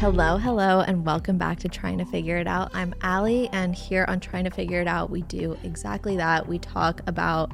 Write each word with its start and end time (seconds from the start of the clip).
Hello, 0.00 0.38
hello, 0.38 0.80
and 0.80 1.04
welcome 1.04 1.36
back 1.36 1.58
to 1.58 1.68
Trying 1.68 1.98
to 1.98 2.06
Figure 2.06 2.38
It 2.38 2.46
Out. 2.46 2.70
I'm 2.72 2.94
Ally, 3.02 3.48
and 3.52 3.74
here 3.74 4.06
on 4.08 4.18
Trying 4.18 4.44
to 4.44 4.50
Figure 4.50 4.80
It 4.80 4.88
Out, 4.88 5.10
we 5.10 5.20
do 5.20 5.58
exactly 5.62 6.16
that. 6.16 6.48
We 6.48 6.58
talk 6.58 7.02
about 7.06 7.52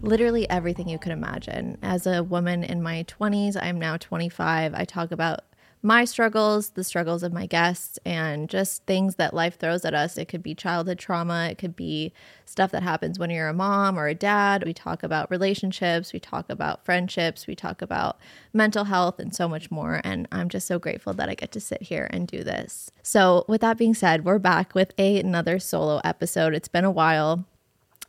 literally 0.00 0.48
everything 0.48 0.88
you 0.88 0.98
could 0.98 1.12
imagine. 1.12 1.76
As 1.82 2.06
a 2.06 2.22
woman 2.22 2.64
in 2.64 2.82
my 2.82 3.04
20s, 3.04 3.62
I'm 3.62 3.78
now 3.78 3.98
25. 3.98 4.72
I 4.72 4.86
talk 4.86 5.12
about 5.12 5.40
my 5.84 6.06
struggles, 6.06 6.70
the 6.70 6.82
struggles 6.82 7.22
of 7.22 7.30
my 7.30 7.44
guests, 7.44 7.98
and 8.06 8.48
just 8.48 8.82
things 8.86 9.16
that 9.16 9.34
life 9.34 9.58
throws 9.58 9.84
at 9.84 9.92
us. 9.92 10.16
It 10.16 10.28
could 10.28 10.42
be 10.42 10.54
childhood 10.54 10.98
trauma, 10.98 11.48
it 11.50 11.58
could 11.58 11.76
be 11.76 12.10
stuff 12.46 12.70
that 12.70 12.82
happens 12.82 13.18
when 13.18 13.28
you're 13.28 13.48
a 13.48 13.54
mom 13.54 13.98
or 13.98 14.08
a 14.08 14.14
dad. 14.14 14.64
We 14.64 14.72
talk 14.72 15.02
about 15.02 15.30
relationships, 15.30 16.14
we 16.14 16.20
talk 16.20 16.46
about 16.48 16.86
friendships, 16.86 17.46
we 17.46 17.54
talk 17.54 17.82
about 17.82 18.18
mental 18.54 18.84
health, 18.84 19.18
and 19.18 19.34
so 19.34 19.46
much 19.46 19.70
more. 19.70 20.00
And 20.04 20.26
I'm 20.32 20.48
just 20.48 20.66
so 20.66 20.78
grateful 20.78 21.12
that 21.12 21.28
I 21.28 21.34
get 21.34 21.52
to 21.52 21.60
sit 21.60 21.82
here 21.82 22.08
and 22.10 22.26
do 22.26 22.42
this. 22.42 22.90
So, 23.02 23.44
with 23.46 23.60
that 23.60 23.76
being 23.76 23.92
said, 23.92 24.24
we're 24.24 24.38
back 24.38 24.74
with 24.74 24.94
a, 24.96 25.20
another 25.20 25.58
solo 25.58 26.00
episode. 26.02 26.54
It's 26.54 26.66
been 26.66 26.86
a 26.86 26.90
while 26.90 27.44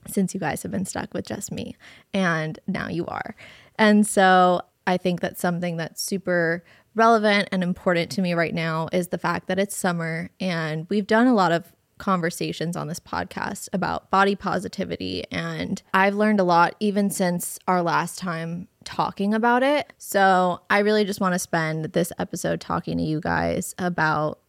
since 0.07 0.34
you 0.34 0.40
guys 0.40 0.63
have 0.63 0.71
been 0.71 0.85
stuck 0.85 1.13
with 1.13 1.26
just 1.27 1.52
me, 1.52 1.76
and 2.13 2.57
now 2.68 2.88
you 2.88 3.05
are. 3.07 3.35
And 3.77 4.07
so, 4.07 4.62
I 4.88 4.98
think 4.98 5.20
that's 5.20 5.41
something 5.41 5.77
that's 5.77 6.02
super 6.02 6.63
relevant 6.95 7.49
and 7.52 7.62
important 7.62 8.09
to 8.12 8.22
me 8.22 8.34
right 8.34 8.54
now 8.54 8.88
is 8.91 9.09
the 9.09 9.17
fact 9.17 9.48
that 9.48 9.59
it's 9.59 9.76
summer 9.76 10.30
and 10.40 10.88
we've 10.90 11.08
done 11.08 11.27
a 11.27 11.34
lot 11.34 11.52
of 11.52 11.71
conversations 11.98 12.76
on 12.76 12.88
this 12.88 12.99
podcast 12.99 13.70
about 13.71 14.09
body 14.09 14.35
positivity 14.35 15.23
and 15.31 15.81
I've 15.94 16.16
learned 16.16 16.40
a 16.40 16.44
lot 16.44 16.76
even 16.80 17.09
since 17.09 17.58
our 17.68 17.81
last 17.81 18.18
time 18.18 18.68
talking 18.84 19.34
about 19.34 19.63
it. 19.63 19.94
So, 19.98 20.62
I 20.70 20.80
really 20.80 21.05
just 21.05 21.21
want 21.21 21.34
to 21.34 21.40
spend 21.40 21.85
this 21.85 22.12
episode 22.20 22.60
talking 22.62 22.98
to 22.98 23.04
you 23.04 23.20
guys 23.20 23.73
about 23.77 24.40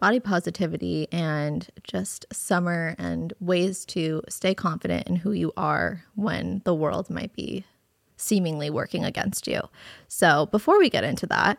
body 0.00 0.20
positivity 0.20 1.08
and 1.12 1.68
just 1.82 2.26
summer 2.32 2.94
and 2.98 3.32
ways 3.40 3.84
to 3.86 4.22
stay 4.28 4.54
confident 4.54 5.08
in 5.08 5.16
who 5.16 5.32
you 5.32 5.52
are 5.56 6.04
when 6.14 6.60
the 6.64 6.74
world 6.74 7.08
might 7.08 7.32
be 7.32 7.64
seemingly 8.24 8.70
working 8.70 9.04
against 9.04 9.46
you. 9.46 9.60
So, 10.08 10.46
before 10.46 10.78
we 10.78 10.90
get 10.90 11.04
into 11.04 11.26
that, 11.26 11.58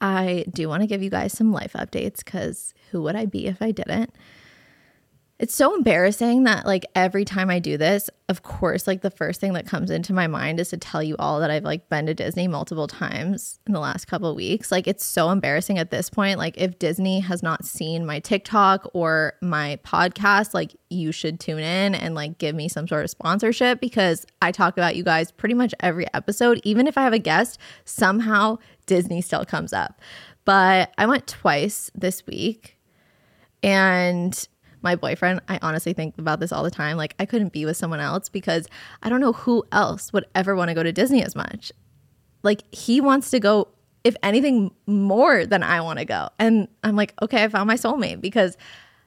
I 0.00 0.44
do 0.52 0.68
want 0.68 0.82
to 0.82 0.86
give 0.86 1.02
you 1.02 1.10
guys 1.10 1.32
some 1.32 1.52
life 1.52 1.72
updates 1.74 2.24
because 2.24 2.74
who 2.90 3.02
would 3.02 3.16
I 3.16 3.26
be 3.26 3.46
if 3.46 3.60
I 3.60 3.70
didn't? 3.70 4.14
It's 5.36 5.56
so 5.56 5.74
embarrassing 5.74 6.44
that, 6.44 6.64
like, 6.64 6.86
every 6.94 7.24
time 7.24 7.50
I 7.50 7.58
do 7.58 7.76
this, 7.76 8.08
of 8.28 8.44
course, 8.44 8.86
like, 8.86 9.02
the 9.02 9.10
first 9.10 9.40
thing 9.40 9.54
that 9.54 9.66
comes 9.66 9.90
into 9.90 10.12
my 10.12 10.28
mind 10.28 10.60
is 10.60 10.68
to 10.68 10.76
tell 10.76 11.02
you 11.02 11.16
all 11.18 11.40
that 11.40 11.50
I've, 11.50 11.64
like, 11.64 11.88
been 11.88 12.06
to 12.06 12.14
Disney 12.14 12.46
multiple 12.46 12.86
times 12.86 13.58
in 13.66 13.72
the 13.72 13.80
last 13.80 14.06
couple 14.06 14.32
weeks. 14.36 14.70
Like, 14.70 14.86
it's 14.86 15.04
so 15.04 15.30
embarrassing 15.30 15.76
at 15.76 15.90
this 15.90 16.08
point. 16.08 16.38
Like, 16.38 16.56
if 16.56 16.78
Disney 16.78 17.18
has 17.18 17.42
not 17.42 17.64
seen 17.64 18.06
my 18.06 18.20
TikTok 18.20 18.88
or 18.94 19.32
my 19.42 19.80
podcast, 19.82 20.54
like, 20.54 20.76
you 20.88 21.10
should 21.10 21.40
tune 21.40 21.58
in 21.58 21.96
and, 21.96 22.14
like, 22.14 22.38
give 22.38 22.54
me 22.54 22.68
some 22.68 22.86
sort 22.86 23.02
of 23.02 23.10
sponsorship 23.10 23.80
because 23.80 24.24
I 24.40 24.52
talk 24.52 24.76
about 24.76 24.94
you 24.94 25.02
guys 25.02 25.32
pretty 25.32 25.56
much 25.56 25.74
every 25.80 26.06
episode. 26.14 26.60
Even 26.62 26.86
if 26.86 26.96
I 26.96 27.02
have 27.02 27.12
a 27.12 27.18
guest, 27.18 27.58
somehow 27.84 28.58
Disney 28.86 29.20
still 29.20 29.44
comes 29.44 29.72
up. 29.72 30.00
But 30.44 30.92
I 30.96 31.06
went 31.06 31.26
twice 31.26 31.90
this 31.92 32.24
week 32.24 32.78
and 33.64 34.46
my 34.84 34.94
boyfriend, 34.94 35.40
I 35.48 35.58
honestly 35.62 35.92
think 35.92 36.16
about 36.18 36.38
this 36.38 36.52
all 36.52 36.62
the 36.62 36.70
time. 36.70 36.96
Like, 36.96 37.14
I 37.18 37.26
couldn't 37.26 37.52
be 37.52 37.64
with 37.64 37.76
someone 37.76 38.00
else 38.00 38.28
because 38.28 38.68
I 39.02 39.08
don't 39.08 39.20
know 39.20 39.32
who 39.32 39.64
else 39.72 40.12
would 40.12 40.26
ever 40.34 40.54
want 40.54 40.68
to 40.68 40.74
go 40.74 40.82
to 40.82 40.92
Disney 40.92 41.24
as 41.24 41.34
much. 41.34 41.72
Like, 42.42 42.62
he 42.72 43.00
wants 43.00 43.30
to 43.30 43.40
go, 43.40 43.68
if 44.04 44.14
anything, 44.22 44.70
more 44.86 45.46
than 45.46 45.62
I 45.62 45.80
want 45.80 45.98
to 45.98 46.04
go. 46.04 46.28
And 46.38 46.68
I'm 46.84 46.94
like, 46.94 47.14
okay, 47.22 47.42
I 47.42 47.48
found 47.48 47.66
my 47.66 47.74
soulmate 47.74 48.20
because 48.20 48.56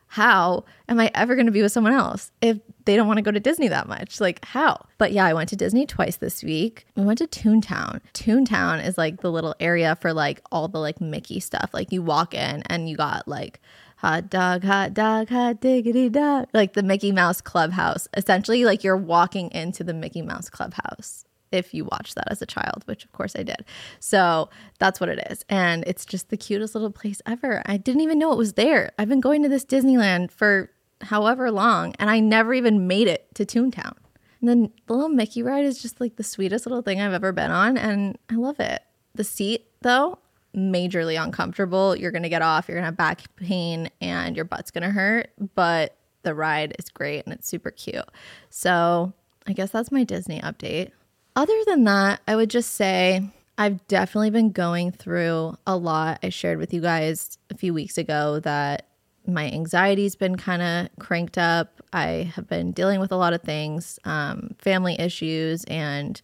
how 0.07 0.63
am 0.87 0.99
I 0.99 1.11
ever 1.13 1.35
going 1.35 1.47
to 1.47 1.51
be 1.51 1.61
with 1.61 1.71
someone 1.71 1.93
else 1.93 2.31
if 2.41 2.57
they 2.85 2.95
don't 2.95 3.07
want 3.07 3.17
to 3.17 3.21
go 3.21 3.31
to 3.31 3.39
Disney 3.39 3.67
that 3.67 3.87
much? 3.87 4.19
Like, 4.19 4.43
how? 4.43 4.85
But 4.97 5.11
yeah, 5.11 5.25
I 5.25 5.33
went 5.33 5.49
to 5.49 5.55
Disney 5.55 5.85
twice 5.85 6.15
this 6.15 6.43
week. 6.43 6.85
We 6.95 7.03
went 7.03 7.19
to 7.19 7.27
Toontown. 7.27 8.01
Toontown 8.13 8.85
is 8.85 8.97
like 8.97 9.21
the 9.21 9.31
little 9.31 9.53
area 9.59 9.97
for 10.01 10.13
like 10.13 10.41
all 10.51 10.67
the 10.67 10.79
like 10.79 10.99
Mickey 11.01 11.39
stuff. 11.39 11.69
Like, 11.73 11.91
you 11.91 12.01
walk 12.01 12.33
in 12.33 12.63
and 12.67 12.89
you 12.89 12.97
got 12.97 13.27
like, 13.27 13.59
hot 13.97 14.29
dog, 14.29 14.63
hot 14.63 14.93
dog, 14.93 15.29
hot 15.29 15.59
diggity 15.59 16.09
dog, 16.09 16.47
like 16.53 16.73
the 16.73 16.83
Mickey 16.83 17.11
Mouse 17.11 17.41
Clubhouse. 17.41 18.07
Essentially, 18.15 18.63
like 18.65 18.83
you're 18.83 18.97
walking 18.97 19.51
into 19.51 19.83
the 19.83 19.93
Mickey 19.93 20.21
Mouse 20.21 20.49
Clubhouse 20.49 21.25
if 21.51 21.73
you 21.73 21.85
watched 21.85 22.15
that 22.15 22.29
as 22.29 22.41
a 22.41 22.45
child, 22.45 22.83
which 22.85 23.05
of 23.05 23.11
course 23.11 23.35
I 23.35 23.43
did. 23.43 23.65
So 23.99 24.49
that's 24.79 24.99
what 24.99 25.09
it 25.09 25.25
is. 25.29 25.45
And 25.49 25.83
it's 25.87 26.05
just 26.05 26.29
the 26.29 26.37
cutest 26.37 26.75
little 26.75 26.91
place 26.91 27.21
ever. 27.25 27.61
I 27.65 27.77
didn't 27.77 28.01
even 28.01 28.19
know 28.19 28.31
it 28.31 28.37
was 28.37 28.53
there. 28.53 28.91
I've 28.97 29.09
been 29.09 29.21
going 29.21 29.43
to 29.43 29.49
this 29.49 29.65
Disneyland 29.65 30.31
for 30.31 30.71
however 31.01 31.51
long, 31.51 31.93
and 31.99 32.09
I 32.09 32.19
never 32.19 32.53
even 32.53 32.87
made 32.87 33.07
it 33.07 33.33
to 33.35 33.45
Toontown. 33.45 33.93
And 34.39 34.49
then 34.49 34.71
the 34.85 34.93
little 34.93 35.09
Mickey 35.09 35.41
ride 35.41 35.65
is 35.65 35.81
just 35.81 35.99
like 35.99 36.15
the 36.15 36.23
sweetest 36.23 36.65
little 36.65 36.81
thing 36.81 37.01
I've 37.01 37.13
ever 37.13 37.31
been 37.31 37.51
on, 37.51 37.77
and 37.77 38.17
I 38.29 38.35
love 38.35 38.59
it. 38.59 38.81
The 39.15 39.23
seat, 39.23 39.67
though, 39.81 40.19
majorly 40.57 41.21
uncomfortable. 41.21 41.95
You're 41.95 42.11
going 42.11 42.23
to 42.23 42.29
get 42.29 42.41
off, 42.41 42.67
you're 42.67 42.75
going 42.75 42.83
to 42.83 42.87
have 42.87 42.97
back 42.97 43.23
pain, 43.35 43.89
and 44.01 44.35
your 44.35 44.45
butt's 44.45 44.71
going 44.71 44.83
to 44.83 44.89
hurt. 44.89 45.29
But 45.55 45.95
the 46.23 46.35
ride 46.35 46.75
is 46.77 46.89
great 46.89 47.23
and 47.25 47.33
it's 47.33 47.47
super 47.47 47.71
cute. 47.71 48.03
So 48.49 49.13
I 49.47 49.53
guess 49.53 49.71
that's 49.71 49.91
my 49.91 50.03
Disney 50.03 50.41
update. 50.41 50.91
Other 51.35 51.57
than 51.65 51.83
that, 51.85 52.19
I 52.27 52.35
would 52.35 52.49
just 52.49 52.73
say 52.73 53.29
I've 53.57 53.85
definitely 53.87 54.31
been 54.31 54.51
going 54.51 54.91
through 54.91 55.55
a 55.65 55.77
lot. 55.77 56.19
I 56.23 56.29
shared 56.29 56.57
with 56.57 56.73
you 56.73 56.81
guys 56.81 57.37
a 57.49 57.55
few 57.55 57.73
weeks 57.73 57.97
ago 57.97 58.39
that 58.41 58.87
my 59.25 59.49
anxiety's 59.51 60.15
been 60.15 60.35
kind 60.35 60.61
of 60.61 60.89
cranked 60.99 61.37
up. 61.37 61.81
I 61.93 62.31
have 62.35 62.47
been 62.47 62.71
dealing 62.71 62.99
with 62.99 63.11
a 63.11 63.15
lot 63.15 63.33
of 63.33 63.41
things, 63.41 63.99
um, 64.03 64.55
family 64.57 64.99
issues 64.99 65.63
and 65.65 66.21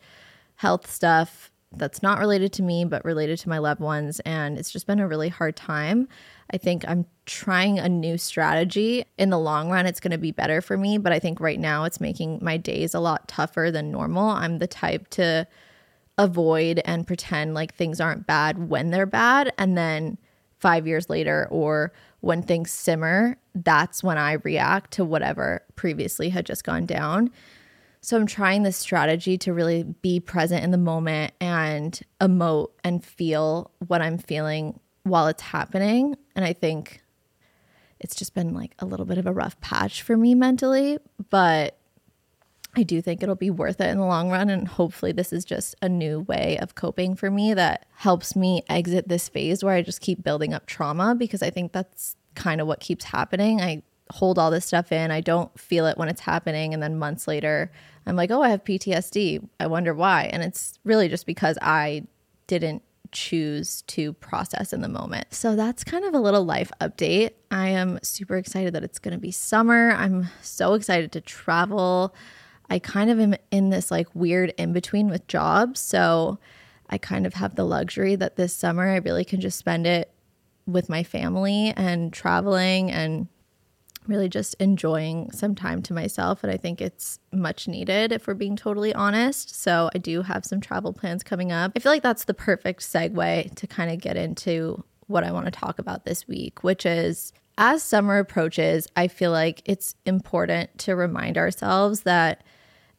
health 0.56 0.92
stuff 0.92 1.52
that's 1.76 2.04
not 2.04 2.20
related 2.20 2.54
to 2.54 2.64
me, 2.64 2.86
but 2.86 3.04
related 3.04 3.40
to 3.40 3.50
my 3.50 3.58
loved 3.58 3.82
ones. 3.82 4.20
And 4.22 4.58
it's 4.58 4.72
just 4.72 4.88
been 4.88 5.00
a 5.00 5.08
really 5.08 5.30
hard 5.30 5.56
time. 5.56 6.08
I 6.52 6.58
think 6.58 6.84
I'm 6.88 7.06
trying 7.26 7.80
a 7.80 7.90
new 7.90 8.18
strategy. 8.18 9.06
In 9.18 9.30
the 9.30 9.40
long 9.40 9.70
run, 9.70 9.86
it's 9.86 10.00
going 10.00 10.12
to 10.12 10.18
be 10.18 10.32
better 10.32 10.62
for 10.62 10.78
me. 10.78 10.98
But 10.98 11.14
I 11.14 11.20
think 11.20 11.40
right 11.40 11.60
now 11.60 11.84
it's 11.84 12.00
making 12.00 12.40
my 12.42 12.58
days 12.58 12.94
a 12.94 13.00
lot 13.00 13.28
tougher 13.28 13.70
than 13.72 13.92
normal. 13.92 14.30
I'm 14.30 14.60
the 14.60 14.68
type 14.68 15.10
to 15.12 15.48
avoid 16.18 16.82
and 16.86 17.08
pretend 17.08 17.54
like 17.54 17.74
things 17.74 18.00
aren't 18.00 18.28
bad 18.28 18.70
when 18.70 18.92
they're 18.92 19.06
bad. 19.06 19.52
And 19.58 19.78
then 19.78 20.18
five 20.60 20.88
years 20.88 21.10
later, 21.10 21.48
or 21.50 21.92
when 22.22 22.42
things 22.42 22.72
simmer, 22.72 23.36
that's 23.54 24.02
when 24.02 24.18
I 24.18 24.34
react 24.44 24.92
to 24.92 25.04
whatever 25.04 25.62
previously 25.76 26.30
had 26.30 26.46
just 26.46 26.64
gone 26.64 26.86
down. 26.86 27.32
So 28.04 28.18
I'm 28.18 28.26
trying 28.26 28.64
this 28.64 28.76
strategy 28.76 29.38
to 29.40 29.54
really 29.54 29.84
be 29.84 30.20
present 30.20 30.62
in 30.62 30.72
the 30.72 30.78
moment 30.78 31.32
and 31.40 31.98
emote 32.20 32.72
and 32.84 33.04
feel 33.04 33.72
what 33.88 34.02
I'm 34.02 34.18
feeling 34.18 34.78
while 35.04 35.28
it's 35.28 35.42
happening. 35.42 36.18
And 36.36 36.44
I 36.44 36.52
think 36.52 37.02
it's 38.02 38.14
just 38.14 38.34
been 38.34 38.54
like 38.54 38.76
a 38.80 38.86
little 38.86 39.06
bit 39.06 39.20
of 39.20 39.26
a 39.26 39.32
rough 39.32 39.58
patch 39.62 40.02
for 40.02 40.18
me 40.18 40.36
mentally, 40.36 40.98
but 41.30 41.78
I 42.76 42.84
do 42.84 43.02
think 43.02 43.24
it'll 43.24 43.36
be 43.36 43.50
worth 43.50 43.80
it 43.80 43.90
in 43.90 44.00
the 44.00 44.06
long 44.06 44.30
run. 44.30 44.50
And 44.50 44.68
hopefully, 44.68 45.14
this 45.14 45.32
is 45.32 45.46
just 45.46 45.74
a 45.82 45.88
new 45.88 46.20
way 46.20 46.58
of 46.60 46.76
coping 46.76 47.16
for 47.16 47.32
me 47.32 47.54
that 47.54 47.86
helps 47.96 48.36
me 48.36 48.64
exit 48.68 49.08
this 49.08 49.30
phase 49.30 49.64
where 49.64 49.76
I 49.76 49.82
just 49.82 50.02
keep 50.02 50.22
building 50.22 50.54
up 50.54 50.66
trauma 50.66 51.16
because 51.16 51.42
I 51.42 51.52
think 51.52 51.72
that's 51.72 52.18
kind 52.36 52.60
of 52.60 52.68
what 52.68 52.82
keeps 52.82 53.06
happening. 53.06 53.62
I 53.62 53.82
hold 54.12 54.38
all 54.38 54.52
this 54.52 54.66
stuff 54.66 54.92
in, 54.92 55.12
I 55.12 55.22
don't 55.22 55.58
feel 55.60 55.86
it 55.86 55.98
when 55.98 56.10
it's 56.10 56.22
happening. 56.22 56.74
And 56.74 56.84
then 56.84 56.98
months 56.98 57.28
later, 57.28 57.72
I'm 58.06 58.16
like, 58.16 58.32
oh, 58.32 58.42
I 58.42 58.50
have 58.50 58.64
PTSD. 58.64 59.48
I 59.60 59.68
wonder 59.68 59.94
why. 59.94 60.30
And 60.32 60.44
it's 60.44 60.80
really 60.84 61.08
just 61.08 61.26
because 61.26 61.58
I 61.62 62.06
didn't 62.48 62.84
choose 63.12 63.84
to 63.84 64.14
process 64.14 64.74
in 64.74 64.82
the 64.82 64.90
moment. 64.90 65.34
So 65.34 65.56
that's 65.56 65.84
kind 65.84 66.04
of 66.04 66.14
a 66.14 66.20
little 66.20 66.44
life 66.44 66.72
update. 66.82 67.32
I 67.52 67.70
am 67.70 68.00
super 68.02 68.38
excited 68.38 68.74
that 68.74 68.84
it's 68.84 69.00
going 69.00 69.14
to 69.14 69.20
be 69.20 69.32
summer. 69.32 69.92
I'm 69.92 70.28
so 70.42 70.74
excited 70.74 71.12
to 71.14 71.22
travel. 71.22 72.14
I 72.70 72.80
kind 72.80 73.10
of 73.10 73.20
am 73.20 73.36
in 73.52 73.70
this 73.70 73.92
like 73.92 74.08
weird 74.14 74.54
in 74.58 74.74
between 74.74 75.10
with 75.10 75.28
jobs. 75.28 75.80
So 75.80 76.40
I 76.90 76.98
kind 76.98 77.26
of 77.26 77.36
have 77.36 77.56
the 77.56 77.66
luxury 77.66 78.16
that 78.16 78.36
this 78.36 78.56
summer 78.56 78.90
I 78.90 78.98
really 78.98 79.26
can 79.26 79.40
just 79.40 79.60
spend 79.60 79.88
it 79.88 80.12
with 80.66 80.90
my 80.90 81.04
family 81.04 81.74
and 81.76 82.12
traveling 82.12 82.92
and 82.92 83.28
really 84.08 84.30
just 84.30 84.54
enjoying 84.56 85.32
some 85.32 85.56
time 85.56 85.82
to 85.84 85.94
myself. 85.94 86.44
And 86.44 86.52
I 86.52 86.58
think 86.58 86.82
it's 86.82 87.20
much 87.32 87.68
needed 87.68 88.12
if 88.12 88.28
we're 88.28 88.34
being 88.34 88.56
totally 88.56 88.94
honest. 88.94 89.56
So 89.62 89.90
I 89.94 89.98
do 89.98 90.22
have 90.22 90.46
some 90.46 90.62
travel 90.62 90.94
plans 90.94 91.24
coming 91.24 91.52
up. 91.52 91.74
I 91.76 91.80
feel 91.80 91.92
like 91.92 92.04
that's 92.04 92.26
the 92.26 92.34
perfect 92.34 92.82
segue 92.82 93.56
to 93.56 93.68
kind 93.68 93.92
of 93.92 94.00
get 94.00 94.18
into 94.18 94.84
what 95.08 95.24
I 95.24 95.32
want 95.32 95.46
to 95.46 95.52
talk 95.52 95.80
about 95.80 96.06
this 96.06 96.28
week, 96.28 96.64
which 96.64 96.86
is 96.86 97.34
as 97.58 97.84
summer 97.84 98.18
approaches, 98.18 98.88
I 98.96 99.08
feel 99.08 99.32
like 99.32 99.62
it's 99.66 99.96
important 100.06 100.78
to 100.80 100.96
remind 100.96 101.38
ourselves 101.38 102.02
that 102.02 102.44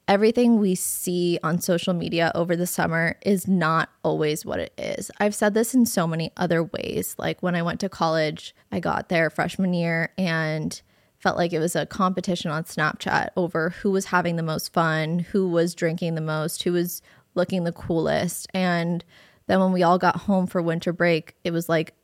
everything 0.06 0.58
we 0.58 0.74
see 0.74 1.38
on 1.42 1.58
social 1.58 1.94
media 1.94 2.30
over 2.34 2.56
the 2.56 2.66
summer 2.66 3.16
is 3.24 3.48
not 3.48 3.88
always 4.02 4.44
what 4.44 4.60
it 4.60 4.72
is. 4.76 5.10
I've 5.18 5.34
said 5.34 5.54
this 5.54 5.74
in 5.74 5.86
so 5.86 6.06
many 6.06 6.30
other 6.36 6.62
ways. 6.62 7.14
Like 7.18 7.42
when 7.42 7.54
I 7.54 7.62
went 7.62 7.80
to 7.80 7.88
college, 7.88 8.54
I 8.70 8.80
got 8.80 9.08
there 9.08 9.30
freshman 9.30 9.72
year 9.72 10.12
and 10.18 10.80
felt 11.24 11.38
like 11.38 11.54
it 11.54 11.58
was 11.58 11.74
a 11.74 11.86
competition 11.86 12.50
on 12.50 12.64
Snapchat 12.64 13.30
over 13.34 13.70
who 13.70 13.90
was 13.90 14.04
having 14.04 14.36
the 14.36 14.42
most 14.42 14.74
fun, 14.74 15.20
who 15.20 15.48
was 15.48 15.74
drinking 15.74 16.14
the 16.14 16.20
most, 16.20 16.62
who 16.62 16.72
was 16.72 17.00
looking 17.34 17.64
the 17.64 17.72
coolest. 17.72 18.46
And 18.52 19.02
then 19.46 19.58
when 19.58 19.72
we 19.72 19.82
all 19.82 19.98
got 19.98 20.16
home 20.16 20.46
for 20.46 20.60
winter 20.60 20.92
break, 20.92 21.34
it 21.42 21.50
was 21.50 21.66
like 21.66 21.94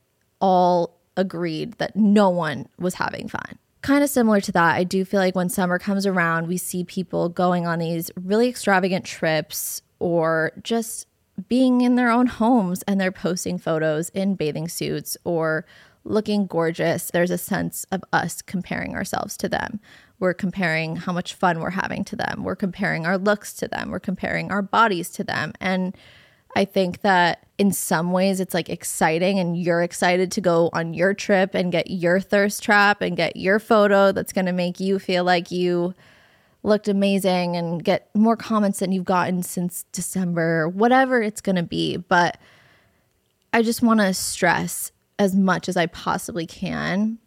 all 0.41 0.99
agreed 1.19 1.75
that 1.75 1.95
no 1.95 2.31
one 2.31 2.67
was 2.79 2.95
having 2.95 3.29
fun 3.29 3.59
kind 3.83 4.05
of 4.05 4.11
similar 4.11 4.41
to 4.43 4.53
that, 4.53 4.77
I 4.77 4.85
do 4.85 5.05
feel 5.05 5.21
like 5.21 5.35
when 5.35 5.49
summer 5.49 5.79
comes 5.79 6.07
around, 6.07 6.49
we 6.49 6.59
see 6.59 6.85
people 6.85 7.31
going 7.31 7.67
on 7.67 7.79
these 7.79 8.11
really 8.15 8.49
extravagant 8.49 9.07
trips 9.07 9.81
or 9.99 10.53
just 10.63 11.07
being 11.49 11.81
in 11.81 11.95
their 11.95 12.11
own 12.11 12.27
homes 12.27 12.83
and 12.83 13.01
they're 13.01 13.11
posting 13.11 13.59
photos 13.59 14.11
in 14.11 14.35
bathing 14.35 14.69
suits 14.69 15.17
or 15.25 15.65
looking 16.05 16.47
gorgeous. 16.47 17.11
There's 17.11 17.31
a 17.31 17.39
sense 17.39 17.85
of 17.93 18.03
us 18.13 18.43
comparing 18.43 18.95
ourselves 18.95 19.37
to 19.39 19.49
them. 19.49 19.81
We're 20.19 20.35
comparing 20.35 20.97
how 20.97 21.13
much 21.13 21.35
fun 21.35 21.61
we're 21.61 21.71
having 21.71 22.05
to 22.05 22.17
them. 22.17 22.45
We're 22.45 22.57
comparing 22.57 23.07
our 23.07 23.19
looks 23.19 23.55
to 23.55 23.69
them. 23.69 23.91
We're 23.91 24.01
comparing 24.01 24.51
our 24.51 24.63
bodies 24.63 25.11
to 25.11 25.25
them. 25.25 25.53
And 25.61 25.97
I 26.57 26.65
think 26.65 27.03
that 27.03 27.47
in 27.59 27.73
some 27.73 28.13
ways 28.13 28.41
it's 28.41 28.55
like 28.55 28.69
exciting 28.69 29.39
and 29.39 29.57
you're 29.57 29.83
excited 29.83 30.33
to 30.33 30.41
go 30.41 30.71
on 30.73 30.95
your 30.95 31.15
trip 31.15 31.55
and 31.55 31.71
get 31.71 31.91
your 31.91 32.21
thirst 32.21 32.63
trap 32.63 33.03
and 33.03 33.17
get 33.17 33.37
your 33.37 33.59
photo 33.59 34.13
that's 34.13 34.33
going 34.33 34.47
to 34.47 34.53
make 34.53 34.81
you 34.81 34.99
feel 34.99 35.25
like 35.25 35.51
you 35.51 35.95
looked 36.63 36.89
amazing 36.89 37.57
and 37.57 37.85
get 37.85 38.11
more 38.15 38.37
comments 38.37 38.81
than 38.81 38.93
you've 38.93 39.05
gotten 39.05 39.43
since 39.43 39.85
December, 39.93 40.69
whatever 40.69 41.23
it's 41.23 41.41
going 41.41 41.57
to 41.57 41.63
be. 41.63 41.97
But 41.97 42.39
I 43.53 43.63
just 43.63 43.83
want 43.83 44.01
to 44.01 44.13
stress 44.13 44.93
as 45.21 45.37
much 45.37 45.69
as 45.69 45.77
I 45.77 45.85
possibly 45.85 46.47
can 46.47 47.19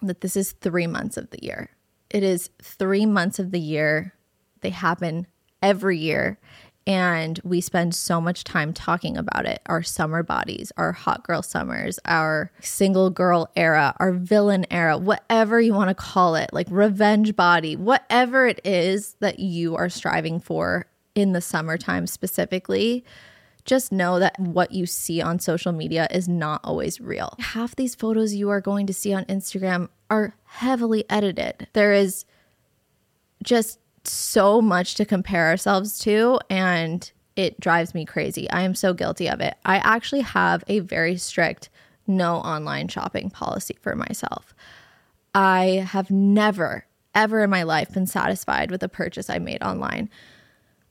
that 0.00 0.20
this 0.20 0.36
is 0.36 0.52
three 0.52 0.86
months 0.86 1.16
of 1.16 1.28
the 1.30 1.44
year. 1.44 1.70
It 2.08 2.22
is 2.22 2.50
three 2.62 3.04
months 3.04 3.40
of 3.40 3.50
the 3.50 3.58
year. 3.58 4.14
They 4.60 4.70
happen 4.70 5.26
every 5.60 5.98
year. 5.98 6.38
And 6.86 7.40
we 7.42 7.60
spend 7.60 7.96
so 7.96 8.20
much 8.20 8.44
time 8.44 8.72
talking 8.72 9.16
about 9.16 9.44
it 9.44 9.60
our 9.66 9.82
summer 9.82 10.22
bodies, 10.22 10.70
our 10.76 10.92
hot 10.92 11.24
girl 11.24 11.42
summers, 11.42 11.98
our 12.04 12.52
single 12.60 13.10
girl 13.10 13.50
era, 13.56 13.94
our 13.98 14.12
villain 14.12 14.64
era, 14.70 14.96
whatever 14.96 15.60
you 15.60 15.74
want 15.74 15.88
to 15.88 15.94
call 15.94 16.36
it, 16.36 16.50
like 16.52 16.68
revenge 16.70 17.34
body, 17.34 17.74
whatever 17.74 18.46
it 18.46 18.60
is 18.64 19.16
that 19.18 19.40
you 19.40 19.74
are 19.74 19.88
striving 19.88 20.38
for 20.38 20.86
in 21.16 21.32
the 21.32 21.40
summertime 21.40 22.06
specifically. 22.06 23.04
Just 23.70 23.92
know 23.92 24.18
that 24.18 24.36
what 24.36 24.72
you 24.72 24.84
see 24.84 25.22
on 25.22 25.38
social 25.38 25.70
media 25.70 26.08
is 26.10 26.28
not 26.28 26.60
always 26.64 27.00
real. 27.00 27.36
Half 27.38 27.76
these 27.76 27.94
photos 27.94 28.34
you 28.34 28.50
are 28.50 28.60
going 28.60 28.88
to 28.88 28.92
see 28.92 29.14
on 29.14 29.24
Instagram 29.26 29.90
are 30.10 30.34
heavily 30.44 31.04
edited. 31.08 31.68
There 31.72 31.92
is 31.92 32.24
just 33.44 33.78
so 34.02 34.60
much 34.60 34.96
to 34.96 35.04
compare 35.04 35.46
ourselves 35.46 36.00
to 36.00 36.40
and 36.50 37.12
it 37.36 37.60
drives 37.60 37.94
me 37.94 38.04
crazy. 38.04 38.50
I 38.50 38.62
am 38.62 38.74
so 38.74 38.92
guilty 38.92 39.28
of 39.28 39.40
it. 39.40 39.54
I 39.64 39.76
actually 39.76 40.22
have 40.22 40.64
a 40.66 40.80
very 40.80 41.16
strict 41.16 41.70
no 42.08 42.38
online 42.38 42.88
shopping 42.88 43.30
policy 43.30 43.76
for 43.80 43.94
myself. 43.94 44.52
I 45.32 45.86
have 45.86 46.10
never, 46.10 46.86
ever 47.14 47.44
in 47.44 47.50
my 47.50 47.62
life 47.62 47.92
been 47.92 48.08
satisfied 48.08 48.72
with 48.72 48.82
a 48.82 48.88
purchase 48.88 49.30
I 49.30 49.38
made 49.38 49.62
online. 49.62 50.10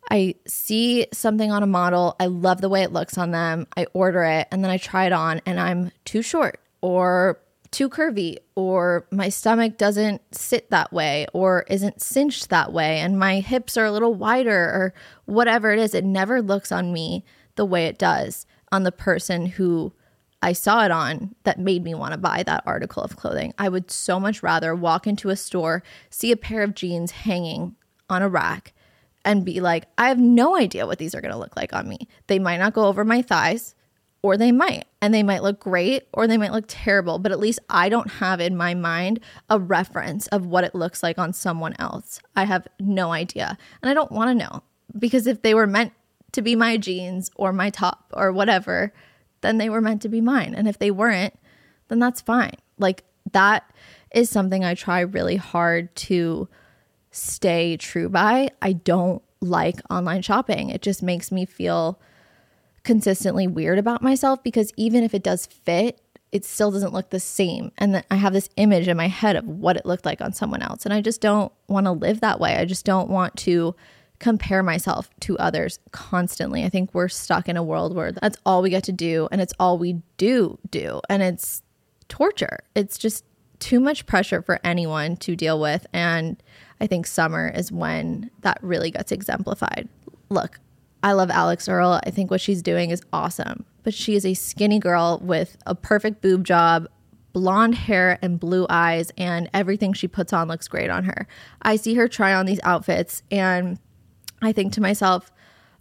I 0.10 0.36
see 0.48 1.08
something 1.14 1.52
on 1.52 1.64
a 1.64 1.68
model, 1.68 2.16
I 2.20 2.26
love 2.26 2.62
the 2.62 2.70
way 2.70 2.82
it 2.84 2.92
looks 2.92 3.18
on 3.18 3.32
them, 3.32 3.68
I 3.78 3.86
order 3.94 4.24
it, 4.24 4.48
and 4.52 4.64
then 4.64 4.72
I 4.72 4.78
try 4.78 5.06
it 5.06 5.14
on, 5.14 5.42
and 5.46 5.60
I'm 5.60 5.92
too 6.06 6.22
short 6.22 6.60
or 6.82 7.40
too 7.72 7.90
curvy 7.90 8.38
or 8.56 9.06
my 9.12 9.30
stomach 9.30 9.78
doesn't 9.78 10.22
sit 10.36 10.70
that 10.72 10.92
way 10.92 11.28
or 11.34 11.66
isn't 11.70 12.02
cinched 12.02 12.50
that 12.50 12.74
way 12.74 13.00
and 13.00 13.20
my 13.20 13.40
hips 13.40 13.78
are 13.78 13.86
a 13.86 13.92
little 13.92 14.14
wider 14.14 14.52
or 14.52 14.94
whatever 15.26 15.72
it 15.72 15.80
is. 15.80 15.94
It 15.94 16.04
never 16.04 16.42
looks 16.42 16.72
on 16.72 16.92
me 16.92 17.24
the 17.56 17.66
way 17.66 17.86
it 17.86 18.00
does 18.00 18.48
on 18.72 18.84
the 18.84 18.92
person 18.92 19.46
who 19.46 19.94
I 20.42 20.54
saw 20.54 20.86
it 20.86 20.92
on 20.92 21.36
that 21.44 21.60
made 21.60 21.84
me 21.84 21.94
want 21.94 22.14
to 22.14 22.18
buy 22.18 22.44
that 22.44 22.64
article 22.66 23.04
of 23.04 23.18
clothing. 23.18 23.54
I 23.58 23.70
would 23.70 23.92
so 23.92 24.20
much 24.20 24.42
rather 24.42 24.74
walk 24.74 25.06
into 25.06 25.30
a 25.30 25.36
store, 25.36 25.84
see 26.10 26.32
a 26.32 26.38
pair 26.38 26.64
of 26.64 26.76
jeans 26.76 27.12
hanging 27.12 27.76
on 28.10 28.22
a 28.22 28.30
rack 28.30 28.74
and 29.26 29.46
be 29.46 29.60
like, 29.60 29.86
I 29.98 30.08
have 30.08 30.20
no 30.20 30.56
idea 30.56 30.88
what 30.88 30.98
these 30.98 31.14
are 31.14 31.22
going 31.22 31.34
to 31.34 31.40
look 31.40 31.56
like 31.56 31.74
on 31.74 31.88
me. 31.88 32.08
They 32.28 32.40
might 32.40 32.58
not 32.58 32.74
go 32.74 32.86
over 32.86 33.04
my 33.04 33.22
thighs 33.22 33.76
or 34.22 34.38
they 34.38 34.52
might 34.52 34.86
and 35.02 35.14
they 35.14 35.24
might 35.24 35.44
look 35.44 35.60
great 35.60 36.08
or 36.14 36.28
they 36.28 36.38
might 36.38 36.52
look 36.52 36.66
terrible 36.68 37.20
but 37.20 37.32
at 37.32 37.40
least 37.40 37.60
i 37.70 37.90
don't 37.90 38.12
have 38.12 38.40
in 38.40 38.56
my 38.56 38.74
mind 38.74 39.20
a 39.50 39.60
reference 39.60 40.28
of 40.28 40.46
what 40.46 40.64
it 40.64 40.76
looks 40.76 41.02
like 41.02 41.18
on 41.18 41.34
someone 41.34 41.76
else 41.80 42.20
i 42.36 42.44
have 42.44 42.68
no 42.80 43.12
idea 43.12 43.58
and 43.82 43.90
i 43.90 43.94
don't 43.94 44.12
want 44.12 44.30
to 44.30 44.46
know 44.46 44.62
because 44.98 45.28
if 45.28 45.42
they 45.42 45.54
were 45.54 45.68
meant 45.68 45.94
to 46.32 46.42
be 46.42 46.56
my 46.56 46.78
jeans 46.78 47.32
or 47.36 47.54
my 47.54 47.70
top 47.70 48.12
or 48.14 48.32
whatever 48.32 48.94
then 49.42 49.58
they 49.58 49.70
were 49.70 49.82
meant 49.82 50.02
to 50.02 50.10
be 50.10 50.22
mine 50.22 50.54
and 50.54 50.68
if 50.68 50.78
they 50.80 50.92
weren't 50.92 51.34
then 51.88 52.00
that's 52.00 52.22
fine 52.22 52.56
like 52.78 53.04
that 53.32 53.70
is 54.12 54.30
something 54.30 54.66
i 54.66 54.74
try 54.74 55.00
really 55.00 55.38
hard 55.38 55.94
to 55.96 56.48
stay 57.12 57.76
true 57.78 58.10
by 58.10 58.50
i 58.62 58.72
don't 58.74 59.22
like 59.42 59.80
online 59.90 60.22
shopping 60.22 60.70
it 60.70 60.82
just 60.82 61.02
makes 61.02 61.32
me 61.32 61.46
feel 61.46 62.00
consistently 62.84 63.48
weird 63.48 63.78
about 63.78 64.02
myself 64.02 64.42
because 64.44 64.72
even 64.78 65.04
if 65.04 65.14
it 65.14 65.24
does 65.24 65.46
fit, 65.46 66.02
it 66.32 66.46
still 66.46 66.72
doesn't 66.72 66.94
look 66.94 67.10
the 67.10 67.20
same. 67.20 67.72
And 67.78 67.94
then 67.94 68.04
I 68.12 68.16
have 68.16 68.34
this 68.34 68.50
image 68.56 68.88
in 68.88 68.98
my 68.98 69.08
head 69.08 69.36
of 69.36 69.46
what 69.46 69.78
it 69.78 69.86
looked 69.86 70.06
like 70.06 70.22
on 70.22 70.34
someone 70.34 70.62
else. 70.62 70.86
And 70.86 70.94
I 70.94 71.02
just 71.02 71.22
don't 71.22 71.52
want 71.68 71.86
to 71.86 71.92
live 71.92 72.22
that 72.22 72.40
way. 72.40 72.56
I 72.56 72.66
just 72.66 72.86
don't 72.86 73.10
want 73.10 73.36
to 73.38 73.76
compare 74.20 74.62
myself 74.62 75.10
to 75.22 75.38
others 75.38 75.80
constantly. 75.92 76.64
I 76.64 76.70
think 76.70 76.94
we're 76.94 77.08
stuck 77.08 77.48
in 77.48 77.58
a 77.58 77.64
world 77.64 77.96
where 77.96 78.12
that's 78.12 78.38
all 78.46 78.62
we 78.62 78.70
get 78.70 78.84
to 78.86 78.92
do 78.92 79.30
and 79.32 79.40
it's 79.40 79.54
all 79.60 79.78
we 79.78 80.02
do 80.18 80.60
do. 80.70 81.02
And 81.10 81.24
it's 81.24 81.64
torture. 82.10 82.60
It's 82.76 82.98
just 82.98 83.24
too 83.60 83.80
much 83.80 84.06
pressure 84.06 84.42
for 84.42 84.60
anyone 84.64 85.18
to 85.18 85.36
deal 85.36 85.60
with. 85.60 85.86
And 85.94 86.42
I 86.82 86.88
think 86.88 87.06
summer 87.06 87.52
is 87.54 87.72
when 87.72 88.32
that 88.42 88.58
really 88.62 88.92
gets 88.92 89.12
exemplified. 89.12 89.88
Look, 90.30 90.60
I 91.04 91.14
love 91.14 91.30
Alix 91.30 91.68
Earle. 91.70 92.00
I 92.04 92.12
think 92.12 92.32
what 92.32 92.42
she's 92.42 92.62
doing 92.62 92.90
is 92.90 93.02
awesome. 93.14 93.66
But 93.84 93.94
she 93.94 94.16
is 94.16 94.26
a 94.26 94.34
skinny 94.34 94.80
girl 94.80 95.20
with 95.24 95.58
a 95.66 95.76
perfect 95.76 96.22
boob 96.22 96.44
job, 96.44 96.88
blonde 97.32 97.76
hair, 97.76 98.20
and 98.22 98.40
blue 98.40 98.66
eyes, 98.70 99.12
and 99.18 99.50
everything 99.54 99.94
she 99.94 100.08
puts 100.08 100.34
on 100.34 100.48
looks 100.48 100.68
great 100.68 100.90
on 100.90 101.06
her. 101.06 101.28
I 101.62 101.76
see 101.76 101.96
her 101.96 102.08
try 102.08 102.34
on 102.34 102.46
these 102.46 102.60
outfits, 102.64 103.24
and 103.32 103.80
I 104.42 104.52
think 104.52 104.74
to 104.74 104.82
myself, 104.82 105.32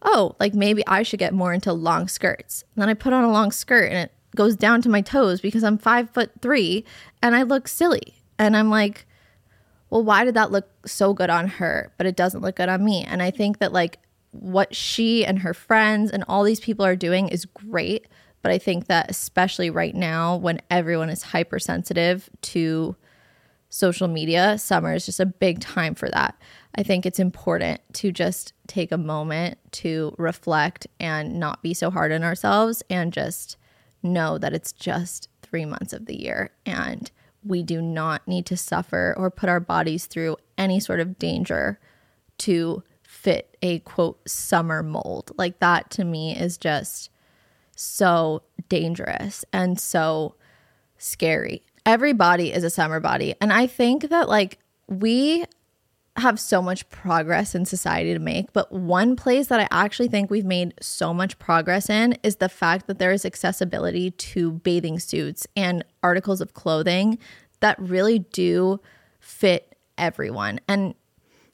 oh, 0.03 0.37
like 0.39 0.55
maybe 0.55 0.87
I 0.87 1.03
should 1.03 1.19
get 1.19 1.35
more 1.35 1.53
into 1.53 1.73
long 1.73 2.07
skirts. 2.07 2.65
And 2.75 2.83
then 2.83 2.89
I 2.89 2.95
put 2.95 3.13
on 3.13 3.25
a 3.25 3.33
long 3.33 3.51
skirt, 3.51 3.91
and 3.91 3.99
it 3.99 4.13
goes 4.39 4.55
down 4.55 4.81
to 4.81 4.89
my 4.89 5.01
toes 5.01 5.41
because 5.41 5.65
I'm 5.65 5.77
five 5.77 6.09
foot 6.11 6.31
three 6.41 6.85
and 7.21 7.35
I 7.35 7.43
look 7.43 7.67
silly. 7.67 8.23
And 8.39 8.57
I'm 8.57 8.71
like, 8.71 9.05
well, 9.91 10.05
why 10.05 10.25
did 10.25 10.35
that 10.35 10.53
look 10.53 10.69
so 10.87 11.13
good 11.13 11.29
on 11.29 11.49
her, 11.49 11.93
but 11.99 12.07
it 12.07 12.15
doesn't 12.15 12.41
look 12.41 12.55
good 12.55 12.69
on 12.69 12.85
me? 12.85 13.03
And 13.03 13.21
I 13.21 13.33
think 13.33 13.59
that 13.59 13.73
like 13.73 13.99
what 14.31 14.77
she 14.77 15.27
and 15.27 15.41
her 15.41 15.53
friends 15.53 16.13
and 16.13 16.25
all 16.29 16.45
these 16.45 16.61
people 16.61 16.87
are 16.87 16.95
doing 16.95 17.29
is 17.29 17.47
great. 17.47 18.07
But 18.41 18.53
I 18.53 18.59
think 18.59 18.87
that 18.87 19.11
especially 19.11 19.71
right 19.71 19.95
now, 19.95 20.37
when 20.37 20.61
everyone 20.71 21.11
is 21.11 21.25
hypersensitive 21.25 22.31
to 22.43 22.95
social 23.71 24.07
media, 24.07 24.57
summer 24.57 24.95
is 24.95 25.05
just 25.05 25.19
a 25.19 25.27
big 25.27 25.59
time 25.59 25.97
for 25.97 26.09
that. 26.11 26.41
I 26.77 26.85
think 26.85 27.05
it's 27.05 27.19
important 27.19 27.81
to 27.95 28.13
just 28.13 28.53
take 28.69 28.93
a 28.93 28.99
moment 28.99 29.59
to 29.73 30.15
reflect 30.17 30.87
and 31.01 31.41
not 31.41 31.61
be 31.61 31.75
so 31.75 31.91
hard 31.91 32.13
on 32.13 32.23
ourselves 32.23 32.85
and 32.89 33.13
just 33.13 33.57
know 34.03 34.39
that 34.39 34.53
it's 34.53 34.73
just 34.73 35.29
three 35.43 35.65
months 35.65 35.93
of 35.93 36.07
the 36.07 36.21
year 36.21 36.51
and 36.67 37.11
we 37.45 37.63
do 37.63 37.81
not 37.81 38.27
need 38.27 38.47
to 38.47 38.57
suffer 38.57 39.15
or 39.17 39.31
put 39.31 39.49
our 39.49 39.61
bodies 39.61 40.07
through 40.07 40.37
any 40.57 40.81
sort 40.81 41.01
of 41.01 41.19
danger 41.19 41.79
to 42.39 42.83
fit 43.03 43.57
a 43.63 43.79
quote 43.81 44.29
summer 44.29 44.83
mold. 44.83 45.33
Like 45.37 45.61
that 45.61 45.91
to 45.93 46.05
me 46.05 46.37
is 46.37 46.59
just 46.59 47.11
so 47.75 48.43
dangerous 48.69 49.45
and 49.53 49.81
so 49.81 50.35
scary. 50.99 51.63
Every 51.87 52.13
body 52.13 52.53
is 52.53 52.65
a 52.65 52.71
summer 52.71 53.01
body. 53.01 53.35
And 53.41 53.53
I 53.53 53.67
think 53.67 54.11
that 54.11 54.29
like 54.29 54.59
we 54.89 55.45
have 56.21 56.41
so 56.41 56.61
much 56.61 56.89
progress 56.91 57.55
in 57.55 57.65
society 57.65 58.13
to 58.13 58.19
make, 58.19 58.53
but 58.53 58.73
one 58.73 59.17
place 59.17 59.49
that 59.49 59.61
I 59.61 59.69
actually 59.71 60.09
think 60.09 60.31
we've 60.31 60.45
made 60.45 60.75
so 60.81 61.15
much 61.15 61.39
progress 61.39 61.89
in 61.89 62.17
is 62.23 62.37
the 62.37 62.49
fact 62.49 62.87
that 62.87 62.99
there 62.99 63.13
is 63.13 63.25
accessibility 63.25 64.11
to 64.11 64.53
bathing 64.53 64.99
suits 64.99 65.47
and 65.57 65.85
articles 66.03 66.41
of 66.41 66.55
clothing 66.55 67.19
that 67.61 67.79
really 67.79 68.21
do 68.21 68.81
fit 69.21 69.77
everyone. 69.97 70.61
And 70.69 70.95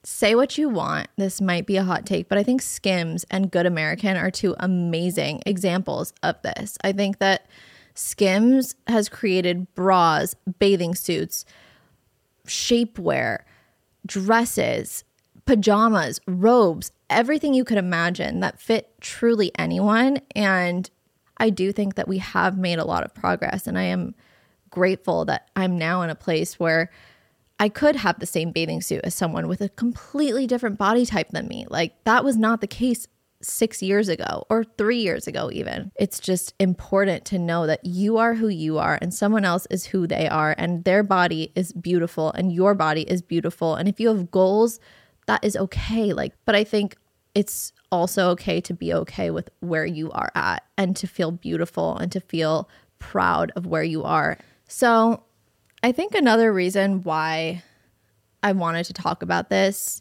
say 0.05 0.35
what 0.35 0.59
you 0.59 0.69
want. 0.69 1.09
This 1.17 1.41
might 1.41 1.67
be 1.67 1.77
a 1.77 1.83
hot 1.83 2.07
take, 2.07 2.29
but 2.29 2.39
I 2.39 2.43
think 2.43 2.63
Skims 2.63 3.25
and 3.31 3.51
Good 3.51 3.67
American 3.67 4.17
are 4.17 4.31
two 4.31 4.55
amazing 4.61 5.43
examples 5.47 6.13
of 6.23 6.41
this. 6.43 6.77
I 6.85 6.93
think 6.93 7.19
that 7.19 7.47
Skims 7.95 8.75
has 8.87 9.09
created 9.09 9.73
bras, 9.75 10.35
bathing 10.59 10.95
suits, 10.95 11.45
shapewear, 12.47 13.41
dresses, 14.07 15.05
pajamas, 15.47 16.21
robes, 16.27 16.93
everything 17.11 17.55
you 17.55 17.65
could 17.65 17.79
imagine 17.79 18.41
that 18.41 18.61
fit 18.61 18.93
truly 19.01 19.53
anyone. 19.59 20.21
And 20.35 20.89
I 21.37 21.51
do 21.51 21.73
think 21.73 21.95
that 21.95 22.09
we 22.09 22.19
have 22.19 22.59
made 22.59 22.79
a 22.79 22.85
lot 22.85 23.05
of 23.05 23.15
progress. 23.15 23.67
And 23.67 23.79
I 23.79 23.85
am 23.85 24.15
grateful 24.71 25.25
that 25.27 25.49
I'm 25.55 25.79
now 25.79 26.03
in 26.03 26.11
a 26.11 26.15
place 26.15 26.59
where 26.59 26.91
I 27.61 27.69
could 27.69 27.97
have 27.97 28.19
the 28.19 28.27
same 28.27 28.51
bathing 28.51 28.81
suit 28.81 29.03
as 29.05 29.15
someone 29.15 29.47
with 29.47 29.61
a 29.61 29.69
completely 29.69 30.47
different 30.47 30.77
body 30.77 31.07
type 31.07 31.31
than 31.31 31.47
me. 31.47 31.67
Like 31.69 32.03
that 32.05 32.25
was 32.25 32.37
not 32.37 32.61
the 32.61 32.67
case 32.67 33.07
six 33.45 33.83
years 33.83 34.09
ago 34.09 34.45
or 34.49 34.65
three 34.65 34.99
years 34.99 35.27
ago, 35.27 35.51
even. 35.53 35.93
It's 35.97 36.19
just 36.19 36.55
important 36.59 37.25
to 37.27 37.39
know 37.39 37.67
that 37.67 37.85
you 37.85 38.19
are 38.19 38.35
who 38.35 38.49
you 38.49 38.79
are 38.79 38.99
and 39.01 39.13
someone 39.13 39.45
else 39.45 39.67
is 39.71 39.87
who 39.87 40.07
they 40.07 40.29
are, 40.29 40.55
and 40.59 40.85
their 40.85 41.03
body 41.03 41.53
is 41.55 41.73
beautiful 41.73 42.33
and 42.33 42.53
your 42.53 42.75
body 42.75 43.03
is 43.03 43.23
beautiful. 43.23 43.75
And 43.75 43.89
if 43.89 44.01
you 44.01 44.09
have 44.09 44.31
goals, 44.31 44.81
that 45.27 45.45
is 45.45 45.57
okay. 45.57 46.13
Like, 46.13 46.35
but 46.45 46.55
I 46.55 46.65
think 46.65 46.97
it's 47.35 47.73
also 47.91 48.31
okay 48.31 48.61
to 48.61 48.75
be 48.75 48.93
okay 48.95 49.31
with 49.31 49.51
where 49.61 49.87
you 49.87 50.11
are 50.13 50.31
at 50.35 50.65
and 50.77 50.97
to 50.97 51.07
feel 51.07 51.31
beautiful 51.31 51.97
and 51.97 52.11
to 52.13 52.21
feel 52.21 52.69
proud 52.99 53.53
of 53.57 53.67
where 53.67 53.83
you 53.83 54.05
are. 54.05 54.39
So, 54.69 55.23
I 55.83 55.93
think 55.93 56.15
another 56.15 56.51
reason 56.51 57.03
why 57.03 57.63
I 58.43 58.53
wanted 58.53 58.85
to 58.87 58.95
talk 58.95 59.23
about 59.23 59.51
this 59.51 60.01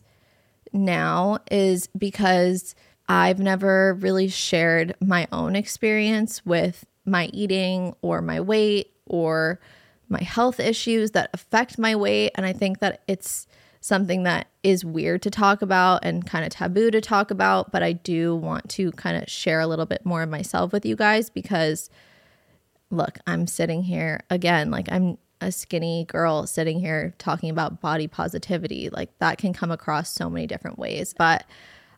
now 0.72 1.40
is 1.52 1.88
because 1.88 2.74
I've 3.08 3.40
never 3.40 3.96
really 3.96 4.28
shared 4.28 4.96
my 5.00 5.28
own 5.32 5.56
experience 5.56 6.46
with 6.46 6.86
my 7.06 7.26
eating 7.28 7.96
or 8.02 8.22
my 8.22 8.40
weight 8.40 8.92
or 9.06 9.60
my 10.10 10.24
health 10.24 10.60
issues 10.60 11.12
that 11.12 11.30
affect 11.34 11.78
my 11.78 11.96
weight. 11.96 12.32
And 12.36 12.46
I 12.46 12.54
think 12.54 12.80
that 12.80 13.02
it's 13.08 13.48
something 13.82 14.24
that 14.24 14.48
is 14.64 14.86
weird 14.86 15.22
to 15.24 15.30
talk 15.30 15.62
about 15.62 16.06
and 16.06 16.26
kind 16.26 16.46
of 16.46 16.52
taboo 16.52 16.90
to 16.92 17.02
talk 17.02 17.32
about. 17.32 17.72
But 17.72 17.84
I 17.84 17.92
do 17.92 18.36
want 18.36 18.70
to 18.72 18.92
kind 18.94 19.22
of 19.22 19.30
share 19.30 19.60
a 19.60 19.68
little 19.68 19.86
bit 19.86 20.06
more 20.06 20.24
of 20.24 20.30
myself 20.30 20.72
with 20.72 20.86
you 20.86 20.96
guys 20.96 21.30
because, 21.30 21.90
look, 22.90 23.20
I'm 23.28 23.48
sitting 23.48 23.84
here 23.84 24.22
again, 24.30 24.72
like 24.72 24.90
I'm 24.90 25.18
a 25.42 25.52
skinny 25.52 26.06
girl 26.06 26.48
sitting 26.48 26.80
here 26.80 27.14
talking 27.18 27.50
about 27.50 27.82
body 27.82 28.08
positivity. 28.08 28.90
Like 28.90 29.18
that 29.20 29.38
can 29.38 29.52
come 29.52 29.72
across 29.72 30.10
so 30.10 30.30
many 30.30 30.48
different 30.48 30.80
ways. 30.80 31.14
But 31.18 31.44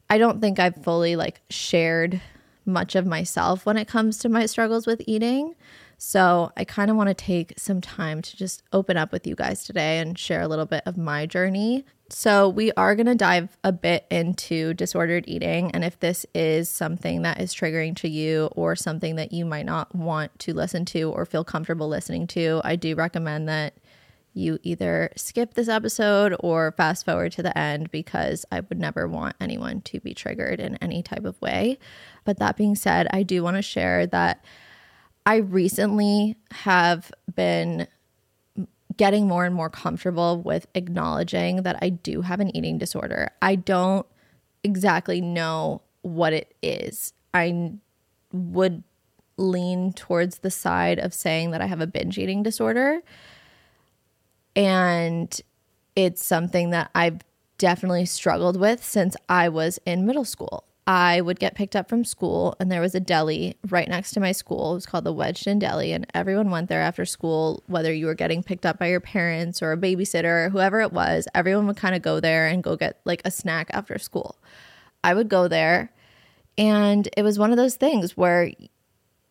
I 0.09 0.17
don't 0.17 0.41
think 0.41 0.59
I've 0.59 0.83
fully 0.83 1.15
like 1.15 1.41
shared 1.49 2.21
much 2.65 2.95
of 2.95 3.05
myself 3.05 3.65
when 3.65 3.77
it 3.77 3.87
comes 3.87 4.17
to 4.19 4.29
my 4.29 4.45
struggles 4.45 4.87
with 4.87 5.01
eating. 5.05 5.55
So 5.97 6.51
I 6.57 6.65
kind 6.65 6.91
of 6.91 6.97
want 6.97 7.07
to 7.09 7.13
take 7.13 7.53
some 7.57 7.79
time 7.79 8.21
to 8.21 8.37
just 8.37 8.63
open 8.73 8.97
up 8.97 9.11
with 9.11 9.25
you 9.25 9.35
guys 9.35 9.63
today 9.63 9.99
and 9.99 10.17
share 10.17 10.41
a 10.41 10.47
little 10.47 10.65
bit 10.65 10.83
of 10.85 10.97
my 10.97 11.25
journey. 11.25 11.85
So 12.09 12.49
we 12.49 12.71
are 12.73 12.95
going 12.95 13.07
to 13.07 13.15
dive 13.15 13.57
a 13.63 13.71
bit 13.71 14.05
into 14.11 14.73
disordered 14.73 15.23
eating. 15.27 15.71
And 15.71 15.83
if 15.83 15.99
this 15.99 16.25
is 16.35 16.69
something 16.69 17.23
that 17.23 17.39
is 17.39 17.53
triggering 17.53 17.95
to 17.97 18.09
you 18.09 18.49
or 18.55 18.75
something 18.75 19.15
that 19.15 19.31
you 19.31 19.45
might 19.45 19.65
not 19.65 19.95
want 19.95 20.37
to 20.39 20.53
listen 20.53 20.85
to 20.85 21.09
or 21.11 21.25
feel 21.25 21.43
comfortable 21.43 21.87
listening 21.87 22.27
to, 22.27 22.61
I 22.63 22.75
do 22.75 22.95
recommend 22.95 23.47
that 23.49 23.75
you 24.35 24.59
either 24.63 25.11
skip 25.15 25.53
this 25.53 25.69
episode 25.69 26.35
or 26.39 26.73
fast 26.73 27.05
forward 27.05 27.31
to 27.31 27.43
the 27.43 27.57
end 27.57 27.89
because 27.89 28.45
I 28.51 28.59
would 28.59 28.79
never 28.79 29.07
want 29.07 29.35
anyone 29.39 29.81
to 29.81 29.99
be 29.99 30.13
triggered 30.13 30.59
in 30.59 30.75
any 30.77 31.01
type 31.01 31.25
of 31.25 31.41
way. 31.41 31.79
But 32.25 32.39
that 32.39 32.57
being 32.57 32.75
said, 32.75 33.07
I 33.11 33.23
do 33.23 33.43
want 33.43 33.55
to 33.55 33.61
share 33.61 34.05
that 34.07 34.43
I 35.25 35.37
recently 35.37 36.35
have 36.51 37.11
been 37.33 37.87
getting 38.97 39.27
more 39.27 39.45
and 39.45 39.55
more 39.55 39.69
comfortable 39.69 40.41
with 40.41 40.67
acknowledging 40.75 41.63
that 41.63 41.77
I 41.81 41.89
do 41.89 42.21
have 42.21 42.39
an 42.39 42.55
eating 42.55 42.77
disorder. 42.77 43.31
I 43.41 43.55
don't 43.55 44.05
exactly 44.63 45.21
know 45.21 45.81
what 46.01 46.33
it 46.33 46.53
is. 46.61 47.13
I 47.33 47.73
would 48.31 48.83
lean 49.37 49.93
towards 49.93 50.39
the 50.39 50.51
side 50.51 50.99
of 50.99 51.13
saying 51.13 51.51
that 51.51 51.61
I 51.61 51.65
have 51.65 51.81
a 51.81 51.87
binge 51.87 52.17
eating 52.17 52.43
disorder 52.43 53.01
and 54.55 55.41
it's 55.95 56.23
something 56.23 56.71
that 56.71 56.91
I've 56.93 57.21
definitely 57.57 58.05
struggled 58.05 58.59
with 58.59 58.83
since 58.83 59.15
I 59.29 59.49
was 59.49 59.79
in 59.85 60.05
middle 60.05 60.25
school. 60.25 60.65
I 60.87 61.21
would 61.21 61.39
get 61.39 61.55
picked 61.55 61.75
up 61.75 61.89
from 61.89 62.05
school, 62.05 62.55
and 62.59 62.71
there 62.71 62.81
was 62.81 62.93
a 62.93 62.99
deli 62.99 63.57
right 63.69 63.87
next 63.87 64.11
to 64.11 64.19
my 64.19 64.31
school. 64.31 64.71
It 64.71 64.75
was 64.75 64.85
called 64.85 65.03
the 65.03 65.13
Wedged 65.13 65.59
Deli, 65.59 65.91
and 65.93 66.05
everyone 66.13 66.51
went 66.51 66.69
there 66.69 66.81
after 66.81 67.05
school, 67.05 67.63
whether 67.65 67.91
you 67.91 68.05
were 68.05 68.13
getting 68.13 68.43
picked 68.43 68.67
up 68.67 68.77
by 68.77 68.89
your 68.89 68.99
parents 68.99 69.63
or 69.63 69.71
a 69.71 69.77
babysitter, 69.77 70.45
or 70.45 70.49
whoever 70.49 70.81
it 70.81 70.93
was. 70.93 71.27
Everyone 71.33 71.65
would 71.65 71.77
kind 71.77 71.95
of 71.95 72.03
go 72.03 72.19
there 72.19 72.45
and 72.45 72.63
go 72.63 72.75
get 72.75 72.99
like 73.03 73.23
a 73.25 73.31
snack 73.31 73.71
after 73.73 73.97
school. 73.97 74.37
I 75.03 75.15
would 75.15 75.27
go 75.27 75.47
there, 75.47 75.91
and 76.55 77.09
it 77.17 77.23
was 77.23 77.39
one 77.39 77.49
of 77.49 77.57
those 77.57 77.75
things 77.75 78.15
where 78.15 78.51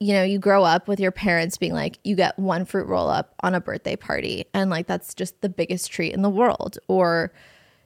you 0.04 0.12
know, 0.12 0.22
you 0.22 0.38
grow 0.38 0.64
up 0.64 0.86
with 0.86 1.00
your 1.00 1.10
parents 1.10 1.56
being 1.56 1.72
like, 1.72 1.98
you 2.04 2.14
get 2.14 2.38
one 2.38 2.66
fruit 2.66 2.86
roll 2.86 3.08
up 3.08 3.34
on 3.40 3.54
a 3.54 3.60
birthday 3.60 3.96
party, 3.96 4.44
and 4.52 4.68
like 4.68 4.86
that's 4.86 5.14
just 5.14 5.40
the 5.40 5.48
biggest 5.48 5.90
treat 5.90 6.12
in 6.12 6.20
the 6.20 6.28
world. 6.28 6.78
Or 6.88 7.32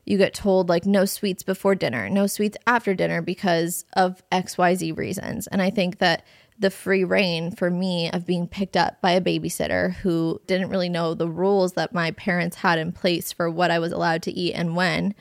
you 0.05 0.19
get 0.19 0.35
told 0.35 0.69
like 0.69 0.85
no 0.85 1.05
sweets 1.05 1.45
before 1.45 1.77
dinner, 1.77 2.11
no 2.11 2.27
sweets 2.27 2.57
after 2.67 2.93
dinner 2.93 3.23
because 3.23 3.85
of 3.93 4.21
XYZ 4.33 4.97
reasons. 4.99 5.47
And 5.47 5.63
I 5.63 5.71
think 5.71 5.99
that 5.99 6.25
the 6.59 6.71
free 6.71 7.05
reign 7.05 7.53
for 7.53 7.71
me 7.71 8.11
of 8.11 8.27
being 8.27 8.49
picked 8.49 8.77
up 8.77 9.01
by 9.01 9.13
a 9.13 9.21
babysitter 9.21 9.93
who 9.93 10.41
didn't 10.49 10.71
really 10.71 10.89
know 10.89 11.15
the 11.15 11.29
rules 11.29 11.75
that 11.75 11.95
my 11.95 12.11
parents 12.11 12.57
had 12.57 12.81
in 12.81 12.91
place 12.91 13.31
for 13.31 13.49
what 13.49 13.71
I 13.71 13.79
was 13.79 13.93
allowed 13.93 14.23
to 14.25 14.33
eat 14.33 14.55
and 14.55 14.75
when, 14.75 15.15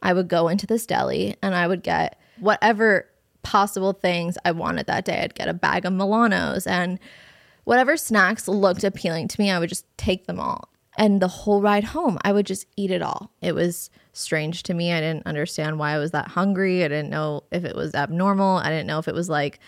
I 0.00 0.12
would 0.12 0.28
go 0.28 0.48
into 0.48 0.66
this 0.66 0.84
deli 0.84 1.34
and 1.40 1.54
I 1.54 1.66
would 1.66 1.82
get 1.82 2.20
whatever 2.40 3.06
possible 3.42 3.92
things 3.92 4.38
I 4.44 4.52
wanted 4.52 4.86
that 4.86 5.04
day. 5.04 5.20
I'd 5.20 5.34
get 5.34 5.48
a 5.48 5.54
bag 5.54 5.84
of 5.84 5.92
Milanos 5.92 6.66
and 6.66 6.98
whatever 7.64 7.96
snacks 7.96 8.48
looked 8.48 8.84
appealing 8.84 9.28
to 9.28 9.40
me, 9.40 9.50
I 9.50 9.58
would 9.58 9.68
just 9.68 9.86
take 9.96 10.26
them 10.26 10.40
all. 10.40 10.68
And 10.98 11.22
the 11.22 11.28
whole 11.28 11.62
ride 11.62 11.84
home, 11.84 12.18
I 12.22 12.32
would 12.32 12.44
just 12.44 12.66
eat 12.76 12.90
it 12.90 13.00
all. 13.00 13.32
It 13.40 13.54
was 13.54 13.88
strange 14.12 14.62
to 14.64 14.74
me. 14.74 14.92
I 14.92 15.00
didn't 15.00 15.26
understand 15.26 15.78
why 15.78 15.92
I 15.92 15.98
was 15.98 16.10
that 16.10 16.28
hungry. 16.28 16.84
I 16.84 16.88
didn't 16.88 17.08
know 17.08 17.44
if 17.50 17.64
it 17.64 17.74
was 17.74 17.94
abnormal. 17.94 18.58
I 18.58 18.68
didn't 18.68 18.86
know 18.86 18.98
if 18.98 19.08
it 19.08 19.14
was 19.14 19.30
like, 19.30 19.58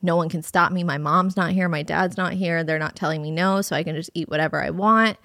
no 0.00 0.16
one 0.16 0.30
can 0.30 0.42
stop 0.42 0.72
me. 0.72 0.82
My 0.82 0.96
mom's 0.96 1.36
not 1.36 1.50
here. 1.50 1.68
My 1.68 1.82
dad's 1.82 2.16
not 2.16 2.32
here. 2.32 2.64
They're 2.64 2.78
not 2.78 2.96
telling 2.96 3.20
me 3.20 3.30
no. 3.30 3.60
So 3.60 3.76
I 3.76 3.82
can 3.82 3.94
just 3.94 4.10
eat 4.14 4.30
whatever 4.30 4.62
I 4.62 4.70
want. 4.70 5.18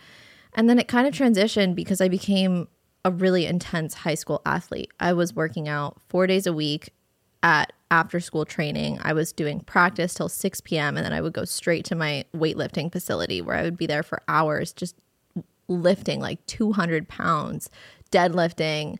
And 0.55 0.69
then 0.69 0.77
it 0.77 0.89
kind 0.89 1.07
of 1.07 1.13
transitioned 1.13 1.75
because 1.75 2.01
I 2.01 2.09
became 2.09 2.67
a 3.05 3.11
really 3.11 3.45
intense 3.45 3.93
high 3.93 4.15
school 4.15 4.41
athlete. 4.45 4.91
I 4.99 5.13
was 5.13 5.33
working 5.33 5.69
out 5.69 6.01
four 6.09 6.27
days 6.27 6.47
a 6.47 6.53
week 6.53 6.89
at 7.43 7.73
after 7.91 8.19
school 8.19 8.45
training. 8.45 8.99
I 9.03 9.13
was 9.13 9.31
doing 9.31 9.61
practice 9.61 10.13
till 10.13 10.29
6 10.29 10.61
p.m. 10.61 10.97
and 10.97 11.05
then 11.05 11.13
I 11.13 11.21
would 11.21 11.33
go 11.33 11.45
straight 11.45 11.85
to 11.85 11.95
my 11.95 12.25
weightlifting 12.35 12.91
facility 12.91 13.41
where 13.41 13.55
I 13.55 13.63
would 13.63 13.77
be 13.77 13.85
there 13.85 14.03
for 14.03 14.21
hours 14.27 14.73
just 14.73 14.95
lifting 15.67 16.19
like 16.19 16.45
200 16.47 17.07
pounds, 17.07 17.69
deadlifting, 18.11 18.97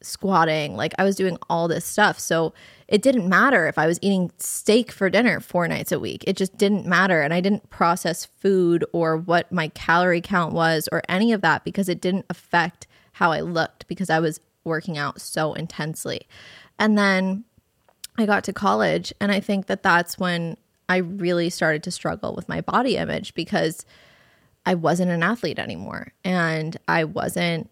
squatting. 0.00 0.76
Like 0.76 0.94
I 0.98 1.04
was 1.04 1.16
doing 1.16 1.38
all 1.48 1.68
this 1.68 1.84
stuff. 1.84 2.18
So 2.18 2.52
it 2.88 3.02
didn't 3.02 3.28
matter 3.28 3.66
if 3.66 3.78
I 3.78 3.86
was 3.86 3.98
eating 4.02 4.32
steak 4.38 4.90
for 4.90 5.08
dinner 5.08 5.40
four 5.40 5.68
nights 5.68 5.92
a 5.92 6.00
week. 6.00 6.24
It 6.26 6.36
just 6.36 6.56
didn't 6.58 6.86
matter. 6.86 7.22
And 7.22 7.32
I 7.32 7.40
didn't 7.40 7.70
process 7.70 8.24
food 8.24 8.84
or 8.92 9.16
what 9.16 9.50
my 9.52 9.68
calorie 9.68 10.20
count 10.20 10.52
was 10.52 10.88
or 10.92 11.02
any 11.08 11.32
of 11.32 11.40
that 11.42 11.64
because 11.64 11.88
it 11.88 12.00
didn't 12.00 12.26
affect 12.28 12.86
how 13.12 13.32
I 13.32 13.40
looked 13.40 13.86
because 13.88 14.10
I 14.10 14.18
was 14.20 14.40
working 14.64 14.98
out 14.98 15.20
so 15.20 15.54
intensely. 15.54 16.26
And 16.78 16.96
then 16.96 17.44
I 18.18 18.26
got 18.26 18.44
to 18.44 18.52
college. 18.52 19.12
And 19.20 19.32
I 19.32 19.40
think 19.40 19.66
that 19.66 19.82
that's 19.82 20.18
when 20.18 20.56
I 20.88 20.98
really 20.98 21.50
started 21.50 21.82
to 21.84 21.90
struggle 21.90 22.34
with 22.34 22.48
my 22.48 22.60
body 22.60 22.96
image 22.96 23.34
because 23.34 23.86
I 24.66 24.74
wasn't 24.74 25.10
an 25.10 25.22
athlete 25.22 25.58
anymore 25.58 26.12
and 26.24 26.76
I 26.86 27.04
wasn't 27.04 27.70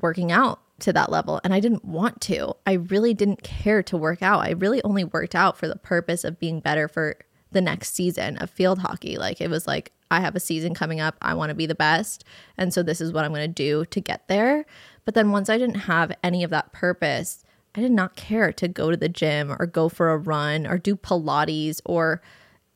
working 0.00 0.32
out 0.32 0.60
to 0.78 0.92
that 0.92 1.10
level 1.10 1.40
and 1.44 1.54
I 1.54 1.60
didn't 1.60 1.84
want 1.84 2.20
to. 2.22 2.54
I 2.66 2.72
really 2.72 3.14
didn't 3.14 3.42
care 3.42 3.82
to 3.84 3.96
work 3.96 4.22
out. 4.22 4.40
I 4.40 4.50
really 4.50 4.82
only 4.82 5.04
worked 5.04 5.34
out 5.34 5.56
for 5.56 5.68
the 5.68 5.76
purpose 5.76 6.24
of 6.24 6.40
being 6.40 6.60
better 6.60 6.88
for 6.88 7.16
the 7.52 7.60
next 7.60 7.94
season 7.94 8.36
of 8.38 8.50
field 8.50 8.80
hockey. 8.80 9.16
Like 9.16 9.40
it 9.40 9.48
was 9.48 9.66
like, 9.66 9.92
I 10.10 10.20
have 10.20 10.36
a 10.36 10.40
season 10.40 10.74
coming 10.74 11.00
up. 11.00 11.16
I 11.20 11.34
want 11.34 11.50
to 11.50 11.54
be 11.54 11.66
the 11.66 11.74
best. 11.74 12.24
And 12.56 12.72
so 12.72 12.82
this 12.82 13.00
is 13.00 13.12
what 13.12 13.24
I'm 13.24 13.32
going 13.32 13.48
to 13.48 13.48
do 13.48 13.84
to 13.86 14.00
get 14.00 14.28
there. 14.28 14.64
But 15.04 15.14
then 15.14 15.30
once 15.30 15.48
I 15.48 15.58
didn't 15.58 15.80
have 15.80 16.12
any 16.22 16.44
of 16.44 16.50
that 16.50 16.72
purpose, 16.72 17.44
I 17.76 17.80
did 17.80 17.92
not 17.92 18.16
care 18.16 18.52
to 18.52 18.68
go 18.68 18.90
to 18.90 18.96
the 18.96 19.08
gym 19.08 19.54
or 19.56 19.66
go 19.66 19.88
for 19.88 20.10
a 20.10 20.16
run 20.16 20.66
or 20.66 20.78
do 20.78 20.96
Pilates 20.96 21.80
or 21.84 22.22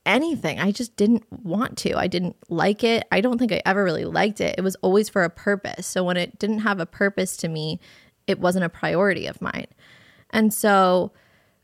anything. 0.04 0.60
I 0.60 0.72
just 0.72 0.94
didn't 0.96 1.24
want 1.30 1.78
to. 1.78 1.96
I 1.96 2.06
didn't 2.06 2.36
like 2.48 2.84
it. 2.84 3.06
I 3.10 3.20
don't 3.20 3.38
think 3.38 3.52
I 3.52 3.62
ever 3.64 3.82
really 3.82 4.04
liked 4.04 4.40
it. 4.40 4.56
It 4.58 4.62
was 4.62 4.76
always 4.76 5.08
for 5.08 5.24
a 5.24 5.30
purpose. 5.30 5.86
So 5.86 6.04
when 6.04 6.16
it 6.16 6.38
didn't 6.38 6.60
have 6.60 6.80
a 6.80 6.86
purpose 6.86 7.36
to 7.38 7.48
me, 7.48 7.80
it 8.26 8.40
wasn't 8.40 8.64
a 8.66 8.70
priority 8.70 9.26
of 9.26 9.40
mine. 9.40 9.66
And 10.30 10.52
so 10.52 11.12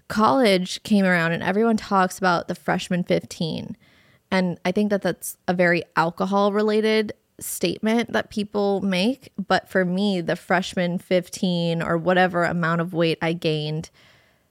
college 0.08 0.82
came 0.82 1.04
around 1.04 1.32
and 1.32 1.42
everyone 1.42 1.76
talks 1.76 2.18
about 2.18 2.48
the 2.48 2.54
freshman 2.54 3.04
15. 3.04 3.76
And 4.30 4.58
I 4.64 4.72
think 4.72 4.90
that 4.90 5.02
that's 5.02 5.36
a 5.46 5.54
very 5.54 5.82
alcohol 5.94 6.52
related 6.52 7.12
statement 7.40 8.12
that 8.12 8.30
people 8.30 8.80
make. 8.80 9.32
But 9.46 9.68
for 9.68 9.84
me, 9.84 10.20
the 10.20 10.36
freshman 10.36 10.98
15 10.98 11.82
or 11.82 11.98
whatever 11.98 12.44
amount 12.44 12.80
of 12.80 12.94
weight 12.94 13.18
I 13.20 13.32
gained 13.32 13.90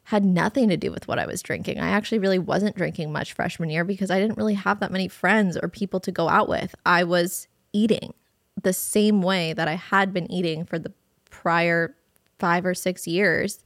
had 0.09 0.23
nothing 0.23 0.69
to 0.69 0.77
do 0.77 0.91
with 0.91 1.07
what 1.07 1.17
I 1.17 1.25
was 1.25 1.41
drinking. 1.41 1.79
I 1.79 1.89
actually 1.89 2.19
really 2.19 2.37
wasn't 2.37 2.75
drinking 2.75 3.11
much 3.11 3.33
freshman 3.33 3.71
year 3.71 3.83
because 3.83 4.11
I 4.11 4.19
didn't 4.19 4.37
really 4.37 4.53
have 4.53 4.79
that 4.79 4.91
many 4.91 5.07
friends 5.07 5.57
or 5.57 5.67
people 5.67 5.99
to 6.01 6.11
go 6.11 6.29
out 6.29 6.47
with. 6.47 6.75
I 6.85 7.03
was 7.03 7.47
eating 7.73 8.13
the 8.61 8.73
same 8.73 9.23
way 9.23 9.53
that 9.53 9.67
I 9.67 9.73
had 9.73 10.13
been 10.13 10.31
eating 10.31 10.63
for 10.63 10.77
the 10.77 10.93
prior 11.31 11.95
five 12.37 12.65
or 12.65 12.75
six 12.75 13.07
years, 13.07 13.63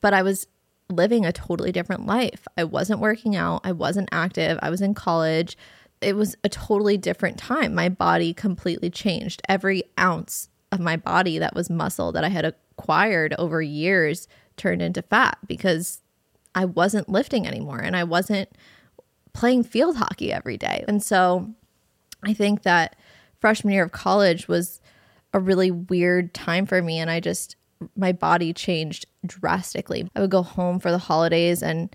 but 0.00 0.14
I 0.14 0.22
was 0.22 0.46
living 0.88 1.26
a 1.26 1.32
totally 1.32 1.72
different 1.72 2.06
life. 2.06 2.46
I 2.56 2.64
wasn't 2.64 3.00
working 3.00 3.34
out, 3.34 3.62
I 3.64 3.72
wasn't 3.72 4.08
active, 4.12 4.58
I 4.62 4.70
was 4.70 4.80
in 4.80 4.94
college. 4.94 5.56
It 6.02 6.16
was 6.16 6.36
a 6.44 6.48
totally 6.48 6.96
different 6.96 7.38
time. 7.38 7.74
My 7.74 7.88
body 7.88 8.34
completely 8.34 8.90
changed. 8.90 9.42
Every 9.48 9.84
ounce 9.98 10.48
of 10.70 10.80
my 10.80 10.96
body 10.96 11.38
that 11.38 11.54
was 11.54 11.70
muscle 11.70 12.12
that 12.12 12.24
I 12.24 12.28
had 12.28 12.44
acquired 12.44 13.34
over 13.38 13.60
years 13.60 14.26
turned 14.56 14.82
into 14.82 15.02
fat 15.02 15.38
because 15.46 16.00
I 16.54 16.64
wasn't 16.64 17.08
lifting 17.08 17.46
anymore 17.46 17.78
and 17.78 17.96
I 17.96 18.04
wasn't 18.04 18.48
playing 19.32 19.64
field 19.64 19.96
hockey 19.96 20.32
every 20.32 20.56
day. 20.56 20.84
And 20.88 21.02
so 21.02 21.50
I 22.22 22.34
think 22.34 22.62
that 22.62 22.96
freshman 23.40 23.74
year 23.74 23.84
of 23.84 23.92
college 23.92 24.48
was 24.48 24.80
a 25.32 25.40
really 25.40 25.70
weird 25.70 26.34
time 26.34 26.66
for 26.66 26.82
me 26.82 26.98
and 26.98 27.10
I 27.10 27.20
just 27.20 27.56
my 27.96 28.12
body 28.12 28.52
changed 28.52 29.06
drastically. 29.26 30.08
I 30.14 30.20
would 30.20 30.30
go 30.30 30.42
home 30.42 30.78
for 30.78 30.90
the 30.90 30.98
holidays 30.98 31.62
and 31.62 31.94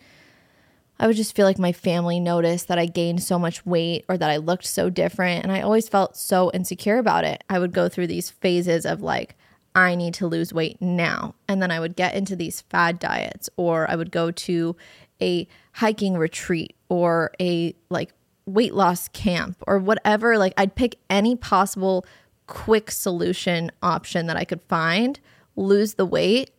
I 1.00 1.08
would 1.08 1.16
just 1.16 1.36
feel 1.36 1.46
like 1.46 1.60
my 1.60 1.72
family 1.72 2.20
noticed 2.20 2.68
that 2.68 2.80
I 2.80 2.86
gained 2.86 3.22
so 3.22 3.38
much 3.38 3.66
weight 3.66 4.06
or 4.10 4.18
that 4.18 4.30
I 4.30 4.38
looked 4.38 4.66
so 4.66 4.90
different 4.90 5.44
and 5.44 5.52
I 5.52 5.62
always 5.62 5.88
felt 5.88 6.18
so 6.18 6.52
insecure 6.54 6.98
about 6.98 7.24
it. 7.24 7.44
I 7.50 7.60
would 7.60 7.72
go 7.72 7.88
through 7.88 8.08
these 8.08 8.30
phases 8.30 8.86
of 8.86 9.02
like 9.02 9.36
I 9.78 9.94
need 9.94 10.16
to 10.16 10.28
lose 10.28 10.54
weight 10.54 10.82
now. 10.82 11.36
And 11.48 11.62
then 11.62 11.70
I 11.70 11.80
would 11.80 11.96
get 11.96 12.16
into 12.16 12.36
these 12.36 12.62
fad 12.62 12.98
diets, 12.98 13.48
or 13.58 13.90
I 13.90 13.96
would 13.96 14.12
go 14.12 14.32
to 14.32 14.76
a 15.22 15.48
hiking 15.74 16.18
retreat 16.18 16.76
or 16.90 17.32
a 17.40 17.76
like 17.90 18.12
weight 18.48 18.74
loss 18.74 19.08
camp 19.10 19.62
or 19.68 19.78
whatever. 19.78 20.40
Like 20.40 20.54
I'd 20.58 20.74
pick 20.74 20.98
any 21.12 21.36
possible 21.36 22.08
quick 22.48 22.90
solution 22.90 23.72
option 23.84 24.26
that 24.26 24.38
I 24.38 24.46
could 24.46 24.62
find, 24.64 25.20
lose 25.56 25.94
the 25.94 26.06
weight, 26.06 26.50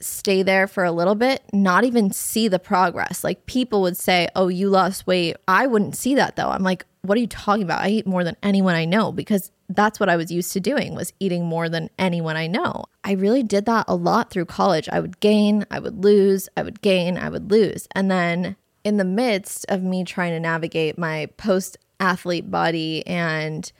stay 0.00 0.42
there 0.42 0.66
for 0.66 0.84
a 0.84 0.92
little 0.92 1.14
bit, 1.14 1.42
not 1.52 1.84
even 1.84 2.10
see 2.10 2.48
the 2.48 2.58
progress. 2.58 3.24
Like 3.24 3.46
people 3.46 3.82
would 3.82 3.96
say, 3.96 4.28
Oh, 4.34 4.48
you 4.48 4.68
lost 4.68 5.06
weight. 5.06 5.36
I 5.48 5.66
wouldn't 5.66 5.96
see 5.96 6.14
that 6.16 6.36
though. 6.36 6.50
I'm 6.50 6.62
like, 6.62 6.84
What 7.02 7.16
are 7.16 7.20
you 7.20 7.26
talking 7.26 7.62
about? 7.62 7.82
I 7.82 7.88
eat 7.88 8.06
more 8.06 8.24
than 8.24 8.36
anyone 8.42 8.74
I 8.74 8.84
know 8.84 9.12
because 9.12 9.50
that's 9.68 9.98
what 9.98 10.08
I 10.08 10.16
was 10.16 10.30
used 10.30 10.52
to 10.52 10.60
doing 10.60 10.94
was 10.94 11.12
eating 11.18 11.44
more 11.44 11.68
than 11.68 11.90
anyone 11.98 12.36
I 12.36 12.46
know. 12.46 12.84
I 13.02 13.12
really 13.12 13.42
did 13.42 13.66
that 13.66 13.86
a 13.88 13.96
lot 13.96 14.30
through 14.30 14.44
college. 14.46 14.88
I 14.90 15.00
would 15.00 15.20
gain, 15.20 15.66
I 15.70 15.80
would 15.80 16.04
lose, 16.04 16.48
I 16.56 16.62
would 16.62 16.82
gain, 16.82 17.18
I 17.18 17.28
would 17.28 17.50
lose. 17.50 17.88
And 17.92 18.10
then 18.10 18.56
in 18.84 18.96
the 18.96 19.04
midst 19.04 19.66
of 19.68 19.82
me 19.82 20.04
trying 20.04 20.32
to 20.32 20.40
navigate 20.40 20.98
my 20.98 21.26
post 21.36 21.76
athlete 21.98 22.50
body 22.50 23.04
and 23.06 23.72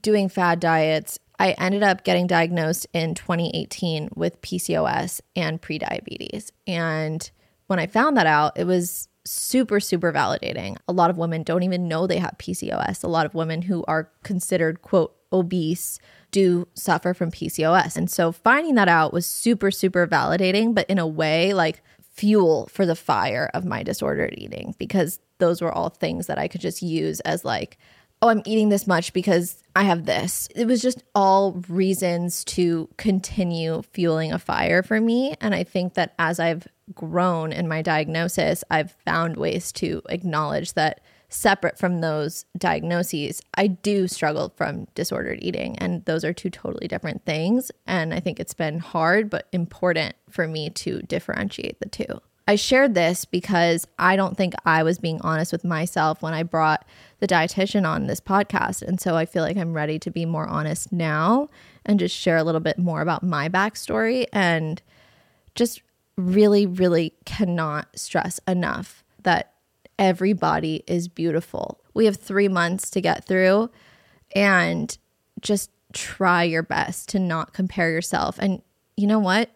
doing 0.00 0.28
fad 0.28 0.60
diets, 0.60 1.18
I 1.40 1.52
ended 1.52 1.82
up 1.82 2.04
getting 2.04 2.26
diagnosed 2.26 2.86
in 2.92 3.14
2018 3.14 4.10
with 4.14 4.42
PCOS 4.42 5.22
and 5.34 5.60
prediabetes. 5.60 6.50
And 6.66 7.28
when 7.66 7.78
I 7.78 7.86
found 7.86 8.18
that 8.18 8.26
out, 8.26 8.58
it 8.58 8.64
was 8.64 9.08
super, 9.24 9.80
super 9.80 10.12
validating. 10.12 10.76
A 10.86 10.92
lot 10.92 11.08
of 11.08 11.16
women 11.16 11.42
don't 11.42 11.62
even 11.62 11.88
know 11.88 12.06
they 12.06 12.18
have 12.18 12.36
PCOS. 12.36 13.02
A 13.02 13.08
lot 13.08 13.24
of 13.24 13.34
women 13.34 13.62
who 13.62 13.82
are 13.88 14.10
considered, 14.22 14.82
quote, 14.82 15.16
obese 15.32 15.98
do 16.30 16.68
suffer 16.74 17.14
from 17.14 17.30
PCOS. 17.30 17.96
And 17.96 18.10
so 18.10 18.32
finding 18.32 18.74
that 18.74 18.88
out 18.88 19.14
was 19.14 19.24
super, 19.24 19.70
super 19.70 20.06
validating, 20.06 20.74
but 20.74 20.90
in 20.90 20.98
a 20.98 21.06
way, 21.06 21.54
like 21.54 21.82
fuel 22.12 22.68
for 22.70 22.84
the 22.84 22.94
fire 22.94 23.50
of 23.54 23.64
my 23.64 23.82
disordered 23.82 24.34
eating, 24.36 24.74
because 24.76 25.20
those 25.38 25.62
were 25.62 25.72
all 25.72 25.88
things 25.88 26.26
that 26.26 26.38
I 26.38 26.48
could 26.48 26.60
just 26.60 26.82
use 26.82 27.20
as 27.20 27.46
like, 27.46 27.78
oh, 28.22 28.28
I'm 28.28 28.42
eating 28.44 28.68
this 28.68 28.86
much 28.86 29.12
because 29.12 29.62
I 29.74 29.84
have 29.84 30.04
this. 30.04 30.48
It 30.54 30.66
was 30.66 30.82
just 30.82 31.02
all 31.14 31.52
reasons 31.68 32.44
to 32.46 32.88
continue 32.96 33.82
fueling 33.92 34.32
a 34.32 34.38
fire 34.38 34.82
for 34.82 35.00
me. 35.00 35.34
And 35.40 35.54
I 35.54 35.64
think 35.64 35.94
that 35.94 36.14
as 36.18 36.38
I've 36.38 36.66
grown 36.94 37.52
in 37.52 37.68
my 37.68 37.82
diagnosis, 37.82 38.62
I've 38.70 38.92
found 39.04 39.36
ways 39.36 39.72
to 39.72 40.02
acknowledge 40.08 40.74
that 40.74 41.00
separate 41.30 41.78
from 41.78 42.00
those 42.00 42.44
diagnoses, 42.58 43.40
I 43.54 43.68
do 43.68 44.08
struggle 44.08 44.52
from 44.56 44.86
disordered 44.94 45.38
eating. 45.40 45.78
And 45.78 46.04
those 46.04 46.24
are 46.24 46.32
two 46.32 46.50
totally 46.50 46.88
different 46.88 47.24
things. 47.24 47.70
And 47.86 48.12
I 48.12 48.20
think 48.20 48.40
it's 48.40 48.54
been 48.54 48.80
hard, 48.80 49.30
but 49.30 49.48
important 49.52 50.16
for 50.28 50.46
me 50.46 50.70
to 50.70 51.00
differentiate 51.02 51.78
the 51.80 51.88
two. 51.88 52.20
I 52.50 52.56
shared 52.56 52.94
this 52.94 53.24
because 53.24 53.86
I 53.96 54.16
don't 54.16 54.36
think 54.36 54.54
I 54.64 54.82
was 54.82 54.98
being 54.98 55.20
honest 55.20 55.52
with 55.52 55.62
myself 55.62 56.20
when 56.20 56.34
I 56.34 56.42
brought 56.42 56.84
the 57.20 57.28
dietitian 57.28 57.86
on 57.88 58.08
this 58.08 58.18
podcast. 58.20 58.82
And 58.82 59.00
so 59.00 59.14
I 59.14 59.24
feel 59.24 59.44
like 59.44 59.56
I'm 59.56 59.72
ready 59.72 60.00
to 60.00 60.10
be 60.10 60.26
more 60.26 60.48
honest 60.48 60.90
now 60.90 61.48
and 61.86 62.00
just 62.00 62.16
share 62.16 62.36
a 62.36 62.42
little 62.42 62.60
bit 62.60 62.76
more 62.76 63.02
about 63.02 63.22
my 63.22 63.48
backstory 63.48 64.26
and 64.32 64.82
just 65.54 65.82
really, 66.16 66.66
really 66.66 67.14
cannot 67.24 67.96
stress 67.96 68.40
enough 68.48 69.04
that 69.22 69.52
everybody 69.96 70.82
is 70.88 71.06
beautiful. 71.06 71.78
We 71.94 72.06
have 72.06 72.16
three 72.16 72.48
months 72.48 72.90
to 72.90 73.00
get 73.00 73.28
through 73.28 73.70
and 74.34 74.98
just 75.40 75.70
try 75.92 76.42
your 76.42 76.64
best 76.64 77.10
to 77.10 77.20
not 77.20 77.52
compare 77.52 77.92
yourself. 77.92 78.40
And 78.40 78.60
you 78.96 79.06
know 79.06 79.20
what? 79.20 79.50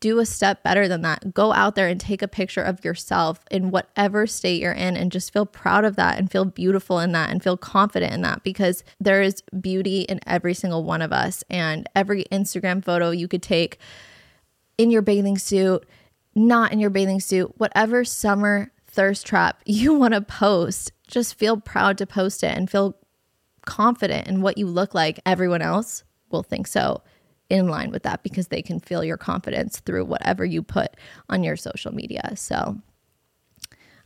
Do 0.00 0.18
a 0.18 0.26
step 0.26 0.62
better 0.62 0.88
than 0.88 1.02
that. 1.02 1.32
Go 1.34 1.52
out 1.52 1.74
there 1.74 1.88
and 1.88 2.00
take 2.00 2.22
a 2.22 2.28
picture 2.28 2.62
of 2.62 2.84
yourself 2.84 3.40
in 3.50 3.70
whatever 3.70 4.26
state 4.26 4.60
you're 4.60 4.72
in 4.72 4.96
and 4.96 5.12
just 5.12 5.32
feel 5.32 5.46
proud 5.46 5.84
of 5.84 5.96
that 5.96 6.18
and 6.18 6.30
feel 6.30 6.44
beautiful 6.44 6.98
in 6.98 7.12
that 7.12 7.30
and 7.30 7.42
feel 7.42 7.56
confident 7.56 8.12
in 8.12 8.22
that 8.22 8.42
because 8.42 8.82
there 9.00 9.22
is 9.22 9.42
beauty 9.60 10.02
in 10.02 10.20
every 10.26 10.54
single 10.54 10.84
one 10.84 11.02
of 11.02 11.12
us. 11.12 11.44
And 11.48 11.88
every 11.94 12.24
Instagram 12.32 12.84
photo 12.84 13.10
you 13.10 13.28
could 13.28 13.42
take 13.42 13.78
in 14.76 14.90
your 14.90 15.02
bathing 15.02 15.38
suit 15.38 15.86
not 16.38 16.72
in 16.72 16.78
your 16.78 16.90
bathing 16.90 17.20
suit, 17.20 17.52
whatever 17.58 18.04
summer 18.04 18.72
thirst 18.86 19.26
trap 19.26 19.60
you 19.66 19.94
want 19.94 20.14
to 20.14 20.20
post, 20.20 20.92
just 21.06 21.34
feel 21.34 21.58
proud 21.58 21.98
to 21.98 22.06
post 22.06 22.42
it 22.42 22.56
and 22.56 22.70
feel 22.70 22.96
confident 23.66 24.26
in 24.28 24.40
what 24.40 24.56
you 24.56 24.66
look 24.66 24.94
like. 24.94 25.20
Everyone 25.26 25.62
else 25.62 26.04
will 26.30 26.42
think 26.42 26.66
so 26.66 27.02
in 27.50 27.68
line 27.68 27.90
with 27.90 28.02
that 28.02 28.22
because 28.22 28.48
they 28.48 28.62
can 28.62 28.80
feel 28.80 29.02
your 29.02 29.16
confidence 29.16 29.80
through 29.80 30.04
whatever 30.04 30.44
you 30.44 30.62
put 30.62 30.96
on 31.28 31.42
your 31.42 31.56
social 31.56 31.94
media. 31.94 32.32
So 32.36 32.78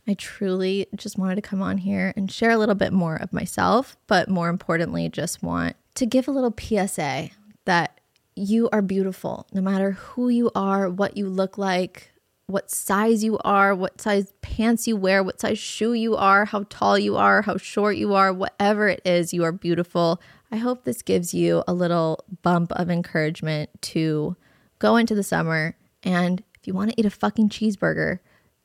I 0.07 0.13
truly 0.15 0.87
just 0.95 1.17
wanted 1.17 1.35
to 1.35 1.41
come 1.41 1.61
on 1.61 1.77
here 1.77 2.13
and 2.15 2.31
share 2.31 2.51
a 2.51 2.57
little 2.57 2.75
bit 2.75 2.93
more 2.93 3.15
of 3.15 3.31
myself, 3.31 3.97
but 4.07 4.29
more 4.29 4.49
importantly, 4.49 5.09
just 5.09 5.41
want 5.41 5.75
to 5.95 6.05
give 6.05 6.27
a 6.27 6.31
little 6.31 6.53
PSA 6.57 7.29
that 7.65 7.99
you 8.35 8.67
are 8.71 8.81
beautiful 8.81 9.47
no 9.53 9.61
matter 9.61 9.91
who 9.91 10.29
you 10.29 10.51
are, 10.55 10.89
what 10.89 11.15
you 11.15 11.29
look 11.29 11.57
like, 11.57 12.11
what 12.47 12.69
size 12.69 13.23
you 13.23 13.37
are, 13.45 13.73
what 13.73 14.01
size 14.01 14.33
pants 14.41 14.87
you 14.87 14.97
wear, 14.97 15.23
what 15.23 15.39
size 15.39 15.57
shoe 15.57 15.93
you 15.93 16.15
are, 16.15 16.45
how 16.45 16.65
tall 16.69 16.99
you 16.99 17.15
are, 17.15 17.41
how 17.41 17.57
short 17.57 17.95
you 17.95 18.13
are, 18.13 18.33
whatever 18.33 18.89
it 18.89 19.01
is, 19.05 19.33
you 19.33 19.43
are 19.43 19.51
beautiful. 19.51 20.19
I 20.53 20.57
hope 20.57 20.83
this 20.83 21.01
gives 21.01 21.33
you 21.33 21.63
a 21.67 21.73
little 21.73 22.23
bump 22.43 22.71
of 22.73 22.91
encouragement 22.91 23.71
to 23.81 24.37
go 24.77 24.97
into 24.97 25.15
the 25.15 25.23
summer 25.23 25.75
and 26.03 26.43
if 26.59 26.67
you 26.67 26.75
want 26.75 26.91
to 26.91 26.99
eat 26.99 27.07
a 27.07 27.09
fucking 27.09 27.49
cheeseburger, 27.49 28.19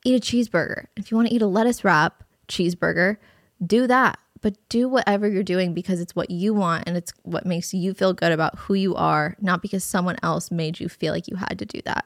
eat 0.05 0.15
a 0.15 0.19
cheeseburger. 0.19 0.85
If 0.95 1.09
you 1.09 1.17
want 1.17 1.29
to 1.29 1.33
eat 1.33 1.41
a 1.41 1.47
lettuce 1.47 1.83
wrap 1.83 2.23
cheeseburger, 2.47 3.17
do 3.65 3.87
that. 3.87 4.19
But 4.41 4.55
do 4.69 4.87
whatever 4.87 5.27
you're 5.27 5.41
doing 5.41 5.73
because 5.73 5.99
it's 5.99 6.15
what 6.15 6.29
you 6.29 6.53
want 6.53 6.83
and 6.85 6.95
it's 6.95 7.11
what 7.23 7.47
makes 7.47 7.73
you 7.73 7.95
feel 7.95 8.13
good 8.13 8.31
about 8.31 8.57
who 8.59 8.75
you 8.75 8.93
are, 8.95 9.35
not 9.41 9.63
because 9.63 9.83
someone 9.83 10.15
else 10.21 10.51
made 10.51 10.79
you 10.79 10.89
feel 10.89 11.11
like 11.11 11.27
you 11.27 11.37
had 11.37 11.57
to 11.57 11.65
do 11.65 11.81
that. 11.85 12.05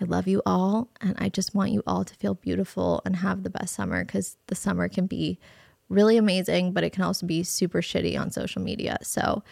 I 0.00 0.04
love 0.04 0.28
you 0.28 0.42
all. 0.46 0.88
And 1.00 1.16
I 1.18 1.28
just 1.28 1.56
want 1.56 1.72
you 1.72 1.82
all 1.88 2.04
to 2.04 2.14
feel 2.14 2.34
beautiful 2.34 3.02
and 3.04 3.16
have 3.16 3.42
the 3.42 3.50
best 3.50 3.74
summer 3.74 4.04
because 4.04 4.36
the 4.46 4.54
summer 4.54 4.88
can 4.88 5.06
be 5.06 5.40
really 5.88 6.16
amazing, 6.16 6.72
but 6.72 6.84
it 6.84 6.90
can 6.90 7.02
also 7.02 7.26
be 7.26 7.42
super 7.42 7.80
shitty 7.80 8.18
on 8.18 8.30
social 8.30 8.62
media. 8.62 8.98
So 9.02 9.42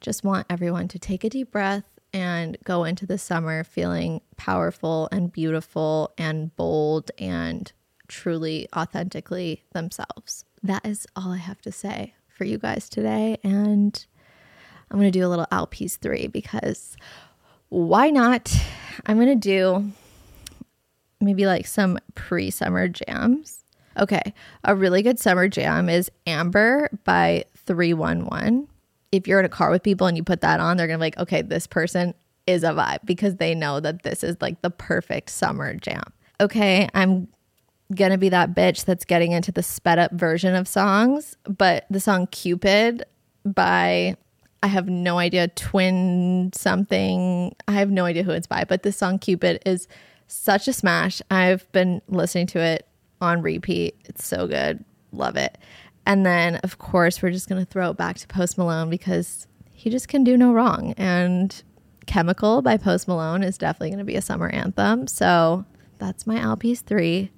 just 0.00 0.24
want 0.24 0.46
everyone 0.50 0.88
to 0.88 0.98
take 0.98 1.24
a 1.24 1.30
deep 1.30 1.50
breath 1.50 1.84
and 2.12 2.58
go 2.64 2.84
into 2.84 3.06
the 3.06 3.18
summer 3.18 3.64
feeling 3.64 4.20
powerful 4.36 5.08
and 5.12 5.32
beautiful 5.32 6.12
and 6.18 6.54
bold 6.56 7.10
and 7.18 7.72
truly 8.08 8.68
authentically 8.76 9.64
themselves. 9.72 10.44
That 10.62 10.84
is 10.86 11.06
all 11.16 11.32
I 11.32 11.38
have 11.38 11.62
to 11.62 11.72
say 11.72 12.14
for 12.28 12.44
you 12.44 12.58
guys 12.58 12.88
today. 12.88 13.38
And 13.42 14.04
I'm 14.90 14.98
going 14.98 15.10
to 15.10 15.18
do 15.18 15.26
a 15.26 15.28
little 15.28 15.46
Al 15.50 15.66
P's 15.66 15.96
three 15.96 16.26
because 16.26 16.96
why 17.70 18.10
not? 18.10 18.54
I'm 19.06 19.16
going 19.16 19.28
to 19.28 19.34
do 19.34 19.90
maybe 21.20 21.46
like 21.46 21.66
some 21.66 21.98
pre 22.14 22.50
summer 22.50 22.88
jams. 22.88 23.61
Okay. 23.98 24.34
A 24.64 24.74
really 24.74 25.02
good 25.02 25.18
summer 25.18 25.48
jam 25.48 25.88
is 25.88 26.10
Amber 26.26 26.88
by 27.04 27.44
311. 27.56 28.68
If 29.10 29.26
you're 29.26 29.38
in 29.38 29.44
a 29.44 29.50
car 29.50 29.70
with 29.70 29.82
people 29.82 30.06
and 30.06 30.16
you 30.16 30.22
put 30.22 30.40
that 30.40 30.60
on, 30.60 30.76
they're 30.76 30.86
going 30.86 30.98
to 30.98 31.02
be 31.02 31.06
like, 31.06 31.18
okay, 31.18 31.42
this 31.42 31.66
person 31.66 32.14
is 32.46 32.64
a 32.64 32.70
vibe 32.70 33.00
because 33.04 33.36
they 33.36 33.54
know 33.54 33.80
that 33.80 34.02
this 34.02 34.24
is 34.24 34.36
like 34.40 34.62
the 34.62 34.70
perfect 34.70 35.30
summer 35.30 35.74
jam. 35.74 36.02
Okay. 36.40 36.88
I'm 36.94 37.28
going 37.94 38.12
to 38.12 38.18
be 38.18 38.30
that 38.30 38.54
bitch 38.54 38.84
that's 38.84 39.04
getting 39.04 39.32
into 39.32 39.52
the 39.52 39.62
sped 39.62 39.98
up 39.98 40.12
version 40.12 40.54
of 40.54 40.66
songs, 40.66 41.36
but 41.44 41.86
the 41.90 42.00
song 42.00 42.26
Cupid 42.28 43.04
by 43.44 44.16
I 44.62 44.68
have 44.68 44.88
no 44.88 45.18
idea, 45.18 45.48
twin 45.48 46.50
something. 46.54 47.54
I 47.66 47.72
have 47.72 47.90
no 47.90 48.04
idea 48.04 48.22
who 48.22 48.30
it's 48.30 48.46
by, 48.46 48.64
but 48.64 48.84
this 48.84 48.96
song 48.96 49.18
Cupid 49.18 49.60
is 49.66 49.88
such 50.28 50.68
a 50.68 50.72
smash. 50.72 51.20
I've 51.30 51.70
been 51.72 52.00
listening 52.08 52.46
to 52.48 52.60
it 52.60 52.86
on 53.22 53.42
repeat. 53.42 53.96
It's 54.04 54.26
so 54.26 54.46
good. 54.46 54.84
Love 55.12 55.36
it. 55.36 55.58
And 56.04 56.26
then, 56.26 56.56
of 56.56 56.78
course, 56.78 57.22
we're 57.22 57.30
just 57.30 57.48
going 57.48 57.64
to 57.64 57.70
throw 57.70 57.90
it 57.90 57.96
back 57.96 58.16
to 58.18 58.26
Post 58.26 58.58
Malone 58.58 58.90
because 58.90 59.46
he 59.70 59.88
just 59.88 60.08
can 60.08 60.24
do 60.24 60.36
no 60.36 60.52
wrong. 60.52 60.94
And 60.96 61.62
Chemical 62.06 62.62
by 62.62 62.76
Post 62.76 63.06
Malone 63.06 63.42
is 63.42 63.56
definitely 63.56 63.90
going 63.90 63.98
to 63.98 64.04
be 64.04 64.16
a 64.16 64.22
summer 64.22 64.48
anthem. 64.48 65.06
So 65.06 65.64
that's 65.98 66.26
my 66.26 66.38
Al 66.38 66.56
P's 66.56 66.80
3. 66.80 67.30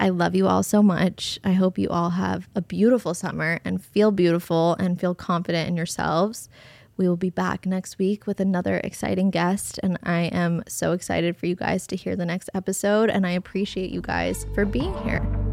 I 0.00 0.08
love 0.10 0.34
you 0.34 0.46
all 0.46 0.62
so 0.62 0.82
much. 0.82 1.38
I 1.42 1.52
hope 1.52 1.78
you 1.78 1.88
all 1.88 2.10
have 2.10 2.48
a 2.54 2.62
beautiful 2.62 3.14
summer 3.14 3.60
and 3.64 3.84
feel 3.84 4.10
beautiful 4.10 4.74
and 4.74 5.00
feel 5.00 5.14
confident 5.14 5.68
in 5.68 5.76
yourselves. 5.76 6.48
We 6.98 7.08
will 7.08 7.16
be 7.16 7.30
back 7.30 7.64
next 7.64 7.98
week 7.98 8.26
with 8.26 8.40
another 8.40 8.78
exciting 8.78 9.30
guest, 9.30 9.78
and 9.82 9.98
I 10.02 10.22
am 10.24 10.64
so 10.68 10.92
excited 10.92 11.36
for 11.36 11.46
you 11.46 11.54
guys 11.54 11.86
to 11.86 11.96
hear 11.96 12.16
the 12.16 12.26
next 12.26 12.50
episode. 12.52 13.08
And 13.08 13.26
I 13.26 13.30
appreciate 13.30 13.90
you 13.90 14.02
guys 14.02 14.44
for 14.54 14.66
being 14.66 14.92
here. 15.04 15.47